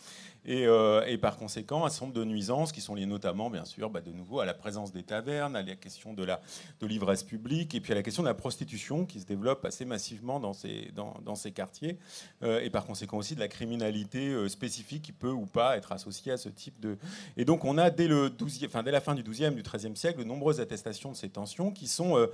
[0.48, 3.90] Euh, et, par conséquent, un certain nombre de nuisances qui sont liées notamment, bien sûr,
[3.90, 6.40] bah, de nouveau à la présence des tavernes, à la question de la
[6.80, 9.84] de l'ivresse publique, et puis à la question de la prostitution qui se développe assez
[9.84, 11.98] massivement dans ces, dans, ces quartiers,
[12.42, 15.92] euh, et par conséquent aussi de la criminalité euh, spécifique qui peut ou pas être
[15.92, 16.96] associée à ce type de...
[17.36, 19.94] Et donc on a dès, le 12 enfin, dès la fin du 12e, du 13e
[19.94, 22.28] siècle, de nombreuses attestations de ces tensions qui sont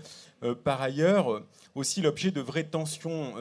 [0.65, 1.43] par ailleurs
[1.75, 3.35] aussi l'objet de vraies tensions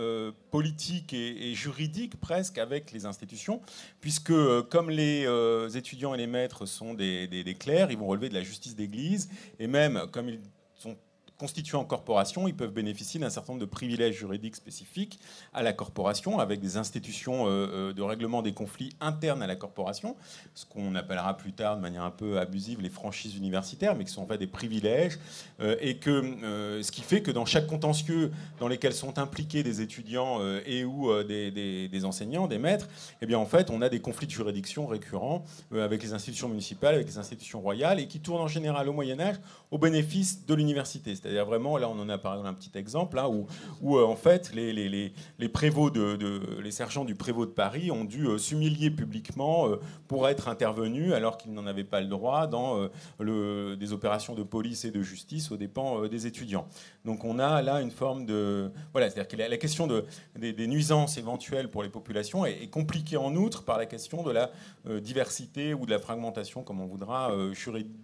[0.52, 3.62] politiques et juridiques presque avec les institutions,
[4.02, 8.30] puisque euh, comme les euh, étudiants et les maîtres sont des, clercs, ils vont relever
[8.30, 9.30] de la justice d'église,
[9.60, 10.30] et même comme
[11.38, 15.20] constitués en corporation, ils peuvent bénéficier d'un certain nombre de privilèges juridiques spécifiques
[15.54, 19.56] à la corporation, avec des institutions euh, euh, de règlement des conflits internes à la
[19.56, 20.16] corporation,
[20.54, 24.12] ce qu'on appellera plus tard de manière un peu abusive les franchises universitaires, mais qui
[24.12, 25.20] sont en fait des privilèges,
[25.60, 29.82] euh, et que ce qui fait que dans chaque contentieux dans lesquels sont impliqués des
[29.82, 32.88] étudiants et ou des, enseignants, des maîtres,
[33.22, 36.96] eh bien en fait on a des conflits de juridiction récurrents avec les institutions municipales,
[36.96, 39.36] avec les institutions royales, et qui tournent en général au Moyen Âge
[39.72, 41.16] au bénéfice de l'université.
[41.26, 43.48] C'est-à-dire vraiment, là on en a par exemple un petit exemple, là, où,
[43.98, 45.12] euh, en fait les,
[45.52, 50.30] prévôts de, les sergents du prévôt de Paris ont dû euh, s'humilier publiquement euh, pour
[50.30, 52.88] être intervenus alors qu'ils n'en avaient pas le droit dans
[53.20, 56.68] des opérations de police et de justice aux dépens des étudiants.
[57.06, 58.70] Donc on a là une forme de...
[58.92, 60.06] Voilà, c'est-à-dire que la, question de,
[60.38, 64.52] des, nuisances éventuelles pour les populations est, compliquée en outre par la question de la
[65.00, 67.32] diversité ou de la fragmentation, comme on voudra,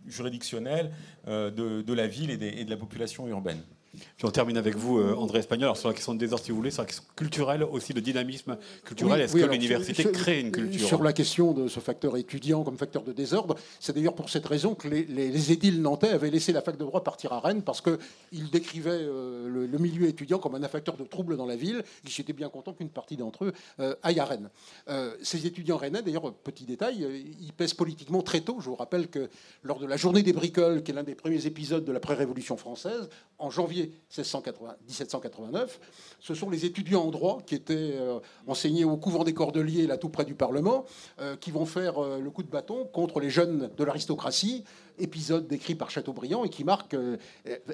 [0.07, 0.91] juridictionnelle
[1.27, 3.63] de, la ville et de la population urbaine.
[3.93, 5.65] Puis on termine avec vous, euh, André Espagnol.
[5.65, 8.01] Alors sur la question de désordre, si vous voulez, sur la question culturelle aussi, le
[8.01, 9.21] dynamisme culturel.
[9.21, 10.87] Est-ce que l'université crée une culture?
[10.87, 14.45] Sur la question de ce facteur étudiant comme facteur de désordre, c'est d'ailleurs pour cette
[14.45, 17.81] raison que les, édiles nantais avaient laissé la fac de droit partir à Rennes parce
[17.81, 21.83] qu'ils décrivaient euh, le, milieu étudiant comme un facteur de trouble dans la ville.
[22.05, 24.49] Ils étaient bien contents qu'une partie d'entre eux euh, aille à Rennes.
[25.21, 27.05] ces étudiants rennais, d'ailleurs, petit détail,
[27.41, 28.57] ils pèsent politiquement très tôt.
[28.59, 29.29] Je vous rappelle que
[29.63, 32.57] lors de la journée des bricoles, qui est l'un des premiers épisodes de la pré-révolution
[32.57, 33.09] française,
[33.41, 35.79] en janvier 1789.
[36.19, 39.97] Ce sont les étudiants en droit qui étaient euh, enseignés au couvent des Cordeliers, là
[39.97, 40.85] tout près du Parlement,
[41.19, 44.63] euh, qui vont faire euh, le coup de bâton contre les jeunes de l'aristocratie
[44.97, 47.17] épisode décrit par Chateaubriand et qui marque euh,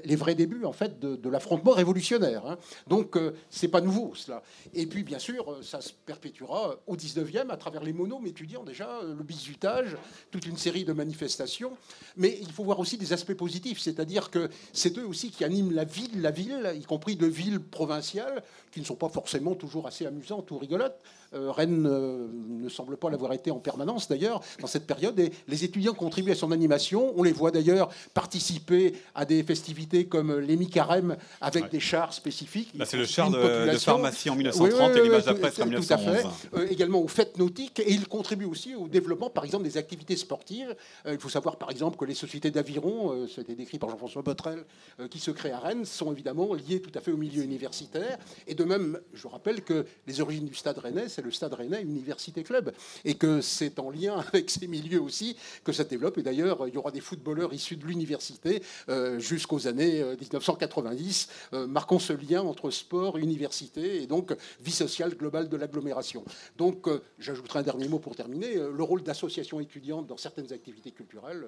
[0.04, 2.46] les vrais débuts en fait de, l'affrontement révolutionnaire.
[2.46, 2.58] Hein.
[2.88, 4.42] Donc euh, c'est pas nouveau cela.
[4.74, 8.64] Et puis bien sûr, euh, ça se perpétuera au 19e à travers les monos étudiants
[8.64, 9.98] déjà, le bisutage,
[10.32, 11.74] toute une série de manifestations.
[12.16, 15.74] Mais il faut voir aussi des aspects positifs, c'est-à-dire que c'est eux aussi qui animent
[15.74, 19.88] la ville, la ville, y compris de villes provinciales, qui ne sont pas forcément toujours
[19.88, 21.00] assez amusantes ou rigolotes.
[21.34, 25.20] Rennes ne semble pas l'avoir été en permanence d'ailleurs dans cette période.
[25.20, 27.07] Et les étudiants contribuent à son animation.
[27.16, 32.74] On les voit d'ailleurs participer à des festivités comme l'Hémi-Carême avec des chars spécifiques.
[32.86, 35.88] c'est le char de, pharmacie en 1930 et l'image d'après en 1911.
[35.88, 36.28] Tout à fait.
[36.56, 40.16] Euh, également aux fêtes nautiques et ils contribuent aussi au développement, par exemple, des activités
[40.16, 40.76] sportives.
[41.06, 44.22] il faut savoir, par exemple, que les sociétés d'aviron, ça a été décrit par Jean-François
[44.22, 44.64] Botrel,
[45.10, 48.18] qui se créent à Rennes, sont évidemment liées tout à fait au milieu universitaire.
[48.48, 51.82] Et de même, je rappelle que les origines du Stade Rennais, c'est le Stade Rennais
[51.82, 52.74] Université Club,
[53.06, 56.18] et que c'est en lien avec ces milieux aussi que ça se développe.
[56.18, 61.30] Et d'ailleurs, il y aura des footballeurs issus de l'université euh, jusqu'aux années 1990,
[61.68, 66.24] marquant ce lien entre sport, université et donc vie sociale globale de l'agglomération.
[66.58, 66.88] Donc,
[67.20, 71.48] j'ajouterai un dernier mot pour terminer le rôle d'association étudiante dans certaines activités culturelles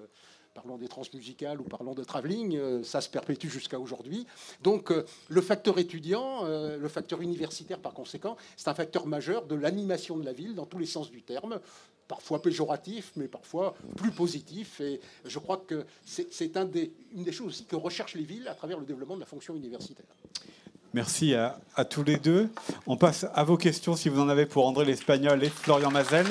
[0.60, 4.28] parlons des transmusicales ou parlons de travelling, euh, ça se perpétue jusqu'à aujourd'hui.
[4.62, 9.46] Donc euh, le facteur étudiant, euh, le facteur universitaire par conséquent, c'est un facteur majeur
[9.46, 11.62] de l'animation de la ville dans tous les sens du terme,
[12.10, 14.82] parfois péjoratif, mais parfois plus positif.
[14.82, 18.80] Et je crois que c'est une des choses aussi que recherchent les villes à travers
[18.80, 20.08] le développement de la fonction universitaire.
[20.94, 22.50] Merci à tous les deux.
[22.86, 26.26] On passe à vos questions si vous en avez pour André l'Espagnol et Florian Mazel.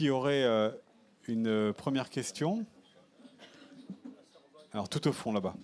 [0.00, 0.70] Qui aurait euh,
[1.28, 2.64] une première question
[4.72, 5.54] Alors, tout au fond, là-bas.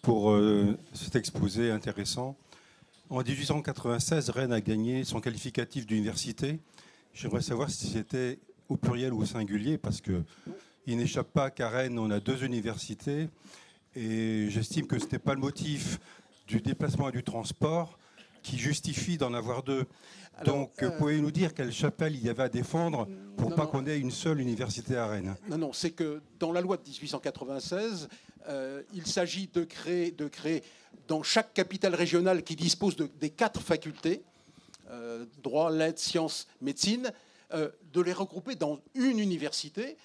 [0.00, 2.34] Pour euh, cet exposé intéressant.
[3.10, 6.58] En 1896, Rennes a gagné son qualificatif d'université.
[7.12, 8.38] J'aimerais savoir si c'était
[8.70, 10.24] au pluriel ou au singulier, parce que
[10.86, 13.28] il n'échappe pas qu'à Rennes, on a deux universités.
[13.94, 16.00] Et j'estime que ce n'est pas le motif
[16.46, 17.98] du déplacement et du transport
[18.46, 19.86] qui justifie d'en avoir deux.
[20.44, 23.86] Donc, euh, pouvez-vous nous dire quelle chapelle il y avait à défendre pour pas qu'on
[23.86, 25.34] ait une seule université à Rennes?
[25.48, 28.08] Non, non, c'est que dans la loi de 1896,
[28.48, 30.62] euh, il s'agit de créer, de créer
[31.08, 34.22] dans chaque capitale régionale qui dispose des quatre facultés,
[34.90, 37.12] euh, droit, lettres, sciences, médecine,
[37.52, 39.96] de les regrouper dans une université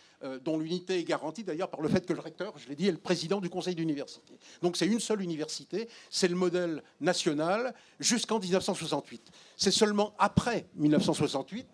[0.43, 2.91] dont l'unité est garantie d'ailleurs par le fait que le recteur, je l'ai dit, est
[2.91, 4.34] le président du conseil d'université.
[4.61, 9.32] Donc c'est une seule université, c'est le modèle national jusqu'en 1968.
[9.57, 11.67] C'est seulement après 1968,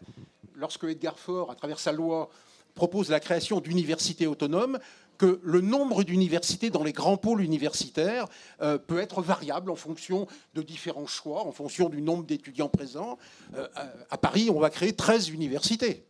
[0.55, 2.29] lorsque Edgar Faure, à travers sa loi,
[2.73, 4.79] propose la création d'universités autonomes,
[5.17, 8.27] que le nombre d'universités dans les grands pôles universitaires
[8.61, 13.17] euh, peut être variable en fonction de différents choix, en fonction du nombre d'étudiants présents.
[13.55, 13.67] Euh,
[14.09, 16.05] à Paris, on va créer 13 universités.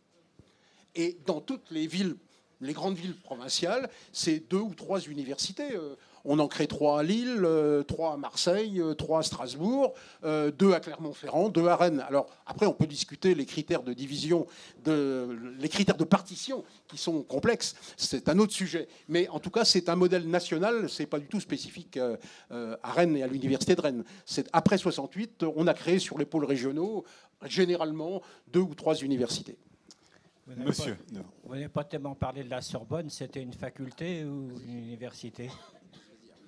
[0.94, 2.16] Et dans toutes les villes
[2.60, 5.76] les grandes villes provinciales, c'est deux ou trois universités.
[5.76, 5.94] Euh,
[6.24, 10.72] on en crée trois à Lille, euh, trois à Marseille, euh, trois à Strasbourg, deux
[10.72, 12.04] à Clermont-Ferrand, deux à Rennes.
[12.08, 14.46] Alors après, on peut discuter les critères de division,
[14.86, 17.76] les critères de partition qui sont complexes.
[17.96, 18.88] C'est un autre sujet.
[19.08, 20.90] Mais en tout cas, c'est un modèle national.
[20.90, 21.98] C'est pas du tout spécifique
[22.50, 24.04] à Rennes et à l'université de Rennes.
[24.52, 27.04] Après 68, on a créé sur les pôles régionaux
[27.46, 29.56] généralement deux ou trois universités.
[30.56, 30.96] Monsieur.
[31.44, 35.50] vous n'avez pas tellement parlé de la Sorbonne, c'était une faculté ou une université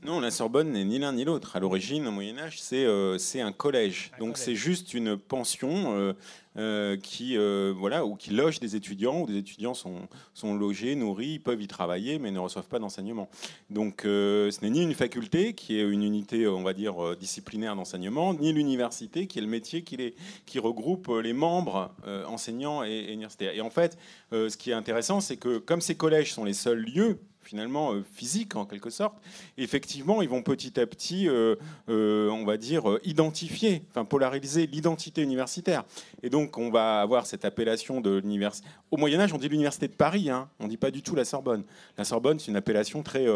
[0.02, 1.56] non, la Sorbonne n'est ni l'un ni l'autre.
[1.56, 4.12] À l'origine, au Moyen Âge, c'est euh, un collège.
[4.18, 6.14] Donc c'est juste une pension euh,
[6.56, 11.38] euh, qui, voilà, où qui loge des étudiants, où des étudiants sont, sont logés, nourris,
[11.38, 13.28] peuvent y travailler, mais ne reçoivent pas d'enseignement.
[13.70, 18.34] Donc ce n'est ni une faculté, qui est une unité, on va dire, disciplinaire d'enseignement,
[18.34, 20.14] ni l'université, qui est le métier qui, les,
[20.46, 21.92] qui regroupe les membres
[22.26, 23.54] enseignants et, universitaires.
[23.54, 23.98] Et en fait,
[24.32, 27.18] ce qui est intéressant, c'est que comme ces collèges sont les seuls lieux
[27.50, 29.16] finalement euh, physique en quelque sorte.
[29.58, 31.56] effectivement, ils vont petit à petit, euh,
[31.88, 35.84] euh, on va dire, identifier, enfin polariser l'identité universitaire.
[36.22, 38.68] Et donc, on va avoir cette appellation de l'université.
[38.90, 40.48] Au Moyen Âge, on dit l'université de Paris, hein.
[40.58, 41.64] on ne dit pas du tout la Sorbonne.
[41.98, 43.26] La Sorbonne, c'est une appellation très,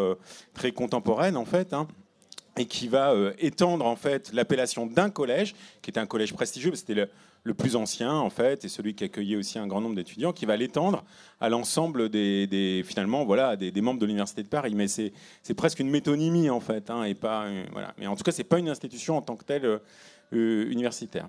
[0.53, 1.73] très contemporaine en fait.
[1.73, 1.89] Hein
[2.57, 6.95] et qui va étendre en fait l'appellation d'un collège, qui était un collège prestigieux, c'était
[6.95, 7.09] le,
[7.45, 10.47] le plus ancien en fait, et celui qui accueillait aussi un grand nombre d'étudiants, qui
[10.47, 11.05] va l'étendre
[11.41, 14.75] à l'ensemble des, finalement voilà des, membres de l'université de Paris.
[14.75, 15.12] Mais c'est
[15.55, 17.95] presque une métonymie en fait, hein, et pas voilà.
[17.99, 19.81] Mais en tout cas, c'est pas une institution en tant que telle
[20.33, 21.29] euh, universitaire.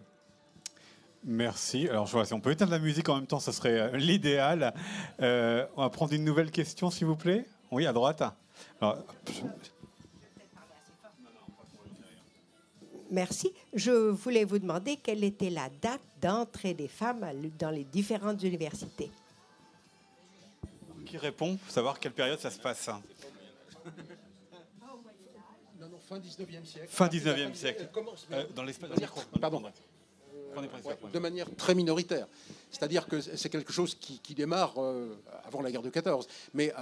[1.27, 1.89] Merci.
[1.89, 3.97] Alors, je vois, si on peut éteindre la musique en même temps, ce serait euh,
[3.97, 4.73] l'idéal.
[5.21, 7.45] Euh, on va prendre une nouvelle question, s'il vous plaît.
[7.71, 8.23] Oui, à droite.
[8.79, 9.03] Alors,
[13.09, 13.51] Merci.
[13.73, 17.25] Je voulais vous demander quelle était la date d'entrée des femmes
[17.57, 19.09] dans les différentes universités.
[21.05, 22.89] Qui répond Savoir quelle période ça se passe?
[25.79, 26.87] Non, non, fin 19e siècle.
[26.87, 27.89] Fin 19e siècle.
[28.31, 28.91] Euh, dans l'espace.
[29.39, 29.63] Pardon.
[31.13, 32.27] De manière très minoritaire.
[32.71, 36.73] C'est-à-dire que c'est quelque chose qui, démarre euh, avant la guerre de 14, mais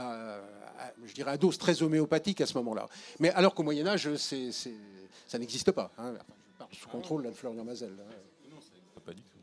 [1.06, 2.88] je dirais à dose très homéopathique à ce moment-là.
[3.20, 4.52] Mais alors qu'au Moyen Âge, c'est
[5.28, 5.92] ça n'existe pas.
[5.98, 6.14] Hein.
[6.14, 7.94] Je parle sous contrôle de Florian Mazel.
[8.00, 8.60] Hein.
[9.06, 9.38] Pas du tout.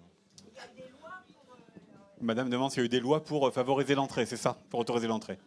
[2.21, 4.59] Madame demande s'il y a eu des lois pour favoriser l'entrée, c'est ça?
[4.69, 5.39] Pour autoriser l'entrée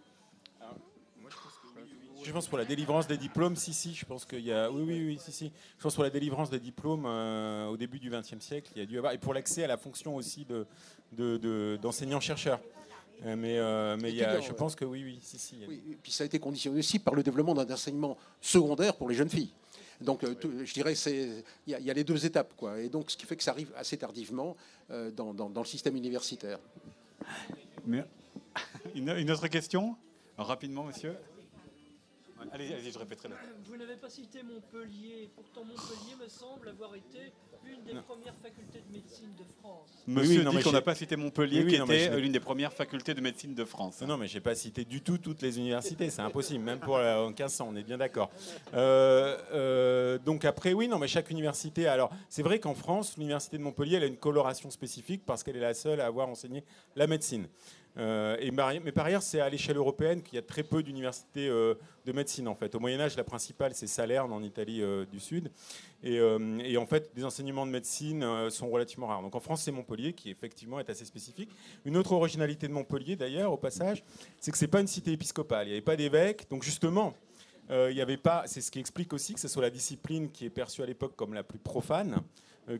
[2.23, 4.69] je pense pour la délivrance des diplômes, si, si, je pense qu'il y a.
[4.71, 5.51] Oui, oui, oui, si, si.
[5.77, 8.83] Je pense pour la délivrance des diplômes euh, au début du XXe siècle, il y
[8.83, 9.13] a dû avoir.
[9.13, 10.45] Et pour l'accès à la fonction aussi
[11.11, 12.57] d'enseignant-chercheur.
[12.59, 12.63] De,
[13.25, 15.55] Euh, mais euh, mais il y a- je pense que oui, oui, si, si.
[15.69, 19.07] Oui, et puis ça a été conditionné aussi par le développement d'un enseignement secondaire pour
[19.07, 19.51] les jeunes filles.
[20.01, 22.53] Donc, euh, tout- je dirais, c'est il y, a- il y a les deux étapes,
[22.57, 22.81] quoi.
[22.81, 24.57] Et donc, ce qui fait que ça arrive assez tardivement
[24.91, 26.59] euh, dans, dans- dans le système universitaire.
[27.85, 28.03] Mais-
[28.95, 29.95] Une, une autre question?
[30.37, 31.15] Rapidement, monsieur.
[32.51, 33.35] Allez, allez, je répéterai là.
[33.65, 37.31] Vous n'avez pas cité Montpellier, pourtant Montpellier me semble avoir été
[37.65, 39.89] une des premières facultés de médecine de France.
[40.05, 42.09] Monsieur oui, non, dit mais qu'on n'a pas cité Montpellier, Oui, oui, qui non, était
[42.09, 44.01] l'ai- l'une des premières facultés de médecine de France.
[44.01, 46.97] Non, non, mais j'ai pas cité du tout toutes les universités, c'est impossible, même pour
[46.97, 48.29] la- en 1500, on est bien d'accord.
[48.73, 51.87] Euh, euh, donc après, oui, non, mais chaque université.
[51.87, 55.55] Alors, c'est vrai qu'en France, l'université de Montpellier, elle a une coloration spécifique parce qu'elle
[55.55, 56.63] est la seule à avoir enseigné
[56.95, 57.47] la médecine.
[57.97, 58.37] Euh,
[58.83, 61.75] mais par ailleurs, c'est à l'échelle européenne qu'il y a très peu d'universités euh,
[62.05, 62.73] de médecine en fait.
[62.73, 65.51] Au Moyen Âge, la principale c'est Salerne en Italie euh, du Sud,
[66.01, 66.19] et,
[66.77, 69.21] en fait, les enseignements de médecine sont relativement rares.
[69.21, 71.49] Donc en France, c'est Montpellier qui effectivement est assez spécifique.
[71.85, 74.03] Une autre originalité de Montpellier, d'ailleurs, au passage,
[74.39, 75.67] c'est que c'est pas une cité épiscopale.
[75.67, 77.13] Il n'y avait pas d'évêque, donc justement.
[77.69, 80.45] il y avait pas, c'est ce qui explique aussi que ce soit la discipline qui
[80.45, 82.17] est perçue à l'époque comme la plus profane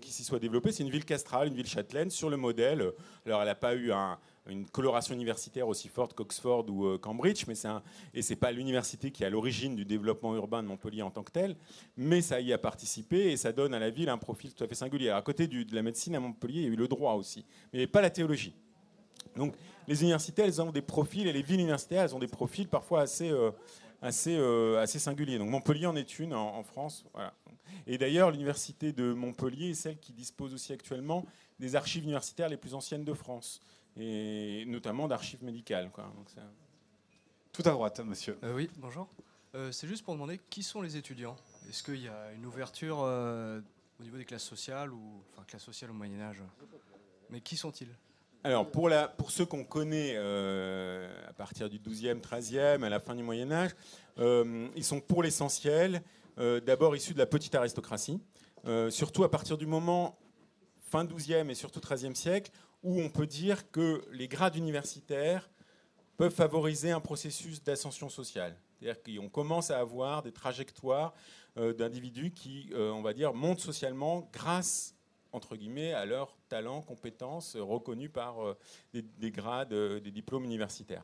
[0.02, 0.72] qui s'y soit développée.
[0.72, 2.92] C'est une ville castrale, une ville châtelaine, sur le modèle.
[3.26, 4.18] Alors, elle n'a pas eu un-
[4.48, 7.82] une coloration universitaire aussi forte qu'Oxford ou euh, Cambridge, mais un,
[8.14, 11.24] et c'est pas l'université qui est à l'origine du développement urbain de Montpellier en tant
[11.24, 11.56] que tel,
[11.96, 14.68] mais ça y a participé et ça donne à la ville un profil tout à
[14.68, 15.10] fait singulier.
[15.10, 17.88] À côté de la médecine à Montpellier, il y a eu le droit aussi, mais
[17.88, 18.54] pas la théologie.
[19.36, 19.56] Donc,
[19.88, 23.02] les universités, elles ont des profils, et les villes universitaires, elles ont des profils parfois
[23.02, 23.52] assez, euh,
[24.02, 25.38] assez, euh, assez singuliers.
[25.38, 27.06] Donc, Montpellier en est une en, France.
[27.88, 31.26] Et d'ailleurs, l'université de Montpellier est celle qui dispose aussi actuellement
[31.60, 33.60] des archives universitaires les plus anciennes de France,
[33.98, 35.92] et notamment d'archives médicales.
[35.92, 36.12] quoi.
[36.16, 36.42] Donc, ça-
[37.52, 38.38] Tout à droite, monsieur.
[38.44, 39.08] Euh, oui, bonjour.
[39.56, 41.36] Euh, c'est juste pour demander qui sont les étudiants?
[41.70, 43.62] Est-ce qu'il y a une ouverture euh,
[44.00, 46.42] au niveau des classes sociales ou enfin classes sociales au Moyen Âge
[47.30, 47.96] Mais qui sont-ils?
[48.44, 53.00] Alors, pour, la, pour ceux qu'on connaît euh, à partir du 12e, 13e, à la
[53.00, 53.72] fin du Moyen-Âge,
[54.18, 56.02] euh, ils sont pour l'essentiel
[56.40, 58.20] euh, d'abord issus de la petite aristocratie,
[58.66, 60.18] euh, surtout à partir du moment
[60.82, 62.52] fin 12e et surtout 13e siècle,
[62.84, 65.50] où on peut dire que les grades universitaires
[66.18, 68.56] peuvent favoriser un processus d'ascension sociale.
[68.80, 71.14] C'est-à-dire qu'on commence à avoir des trajectoires
[71.58, 74.96] euh, d'individus qui, euh, on va dire, montent socialement grâce
[75.36, 78.36] entre guillemets, à leurs talents, compétences euh, reconnus par
[78.94, 81.04] des, des grades, des diplômes universitaires.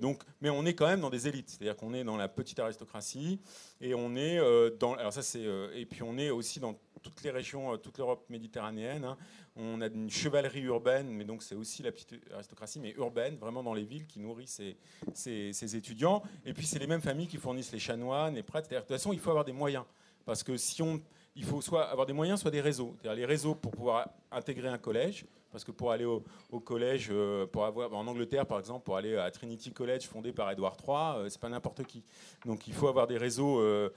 [0.00, 2.58] Donc, mais on est quand même dans des élites, c'est-à-dire qu'on est dans la petite
[2.58, 3.38] aristocratie
[3.82, 4.40] et on est
[4.78, 4.94] dans.
[4.94, 9.04] Alors ça c'est et puis on est aussi dans toutes les régions, toute l'Europe méditerranéenne.
[9.04, 9.18] hein.
[9.58, 13.62] On a une chevalerie urbaine, mais donc c'est aussi la petite aristocratie, mais urbaine, vraiment
[13.62, 14.46] dans les villes, qui nourrit
[15.14, 16.22] ces étudiants.
[16.44, 18.68] Et puis c'est les mêmes familles qui fournissent les chanoines, les prêtres.
[18.68, 19.84] De toute façon, il faut avoir des moyens.
[20.26, 21.00] Parce que si on,
[21.34, 22.94] il faut soit avoir des moyens, soit des réseaux.
[23.02, 25.24] Les réseaux pour pouvoir intégrer un collège,
[25.56, 28.98] parce que pour aller au, au collège, euh, pour avoir en Angleterre par exemple, pour
[28.98, 32.04] aller à Trinity College fondé par Édouard III, euh, c'est pas n'importe qui.
[32.44, 33.88] Donc il faut avoir des réseaux, euh,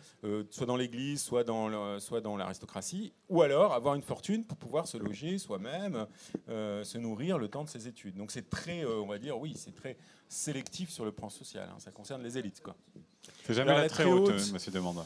[0.51, 4.57] soit dans l'Église, soit dans le- soit dans l'aristocratie, ou alors avoir une fortune pour
[4.57, 6.07] pouvoir se loger soi-même,
[6.47, 8.15] se nourrir le temps de ses études.
[8.15, 9.97] Donc c'est très, on va dire, oui, c'est très
[10.29, 11.67] sélectif sur le plan social.
[11.69, 11.75] hein.
[11.79, 12.73] Ça concerne les élites, quoi.
[13.43, 15.05] C'est jamais Alors, la très très haute, haute- monsieur Demanda.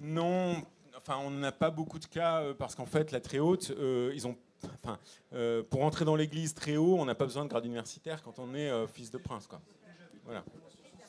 [0.00, 0.56] Non,
[0.98, 4.12] enfin, on n'a pas beaucoup de cas euh, parce qu'en fait, la très haute, euh,
[4.14, 4.36] ils ont.
[4.82, 4.98] Enfin,
[5.32, 8.38] euh, pour entrer dans l'église très haut, on n'a pas besoin de grade universitaire quand
[8.38, 9.60] on est euh, fils de prince, quoi.
[10.24, 10.44] Voilà.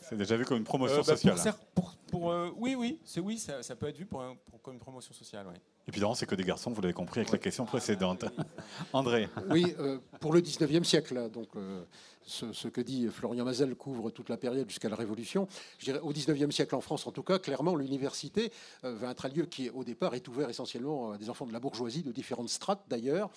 [0.01, 1.35] C'est déjà vu comme une promotion Euh, bah, sociale.
[1.35, 4.23] Pour, cer- pour- pour, oui, oui, c'est oui, ça, ça peut être vu pour,
[4.61, 5.47] comme une promotion sociale.
[5.47, 5.61] ouais.
[5.87, 8.23] Évidemment, c'est que des garçons, vous l'avez compris avec la question précédente.
[8.93, 11.83] André, Oui, euh, pour le 19e siècle, là, donc euh,
[12.25, 15.45] ce, ce que dit Florian Mazel couvre toute la période jusqu'à la Révolution.
[15.79, 18.51] Je dirais au 19e siècle en France, en tout cas, clairement, l'université
[18.85, 21.53] euh, va être un lieu qui, au départ, est ouvert essentiellement à des enfants de
[21.53, 23.29] la bourgeoisie, de différentes strates d'ailleurs.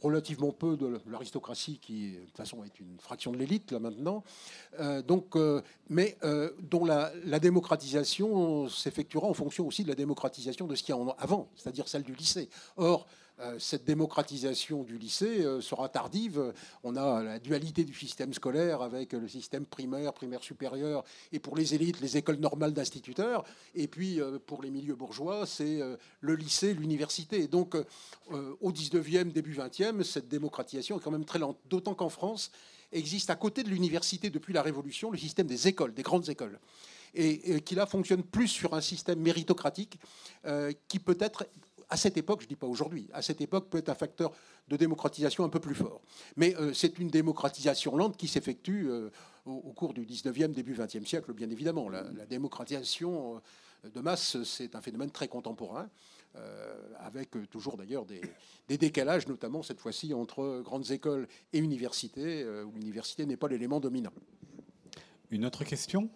[0.00, 4.22] Relativement peu de l'aristocratie, qui de toute façon est une fraction de l'élite là maintenant,
[4.78, 9.94] Euh, donc, euh, mais euh, dont la, la démocratisation s'effectuera en fonction aussi de la
[9.96, 12.48] démocratisation de ce qu'il y a en- avant, c'est-à-dire celle du lycée.
[12.76, 13.06] Or,
[13.58, 16.52] cette démocratisation du lycée euh, sera tardive.
[16.82, 21.56] On a la dualité du système scolaire avec le système primaire, primaire supérieur, et pour
[21.56, 23.44] les élites, les écoles normales d'instituteurs.
[23.74, 27.46] Et puis, euh, pour les milieux bourgeois, c'est euh, le lycée, l'université.
[27.46, 31.58] Donc, euh, au 19e, début 20e, cette démocratisation est quand même très lente.
[31.68, 32.50] D'autant qu'en France,
[32.92, 36.58] existe à côté de l'université depuis la Révolution le système des écoles, des grandes écoles.
[37.14, 39.98] Et, qui là fonctionne plus sur un système méritocratique
[40.44, 41.46] euh, qui peut être
[41.90, 44.32] à cette époque, je ne dis pas aujourd'hui, à cette époque peut être un facteur
[44.68, 46.02] de démocratisation un peu plus fort.
[46.36, 49.10] Mais euh, c'est une démocratisation lente qui s'effectue euh,
[49.46, 51.88] au, cours du 19e, début 20e siècle, bien évidemment.
[51.88, 53.36] La, démocratisation
[53.84, 55.88] euh, de masse, c'est un phénomène très contemporain.
[56.98, 58.20] avec toujours d'ailleurs des,
[58.78, 64.12] décalages, notamment cette fois-ci entre grandes écoles et universités, où l'université n'est pas l'élément dominant.
[65.30, 66.10] Une autre question?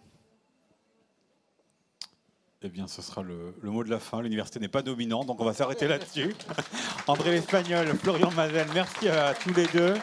[2.65, 4.21] Eh bien, ce sera le, le mot de la fin.
[4.21, 6.33] L'université n'est pas dominante, donc on va s'arrêter là-dessus.
[7.07, 9.95] André l'Espagnol, Florian Mazel, merci à tous les deux.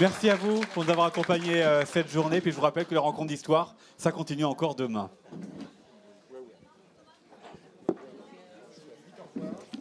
[0.00, 2.40] Merci à vous pour nous avoir accompagnés euh, cette journée.
[2.40, 5.08] Puis je vous rappelle que les rencontres d'histoire, ça continue encore demain.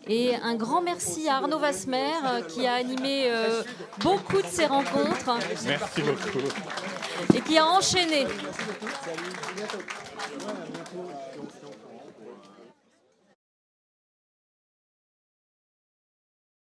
[0.06, 3.64] Et un grand merci à Arnaud Vasmer euh, qui a animé euh,
[4.02, 6.48] beaucoup de ces rencontres Merci beaucoup.
[7.34, 8.28] et qui a enchaîné.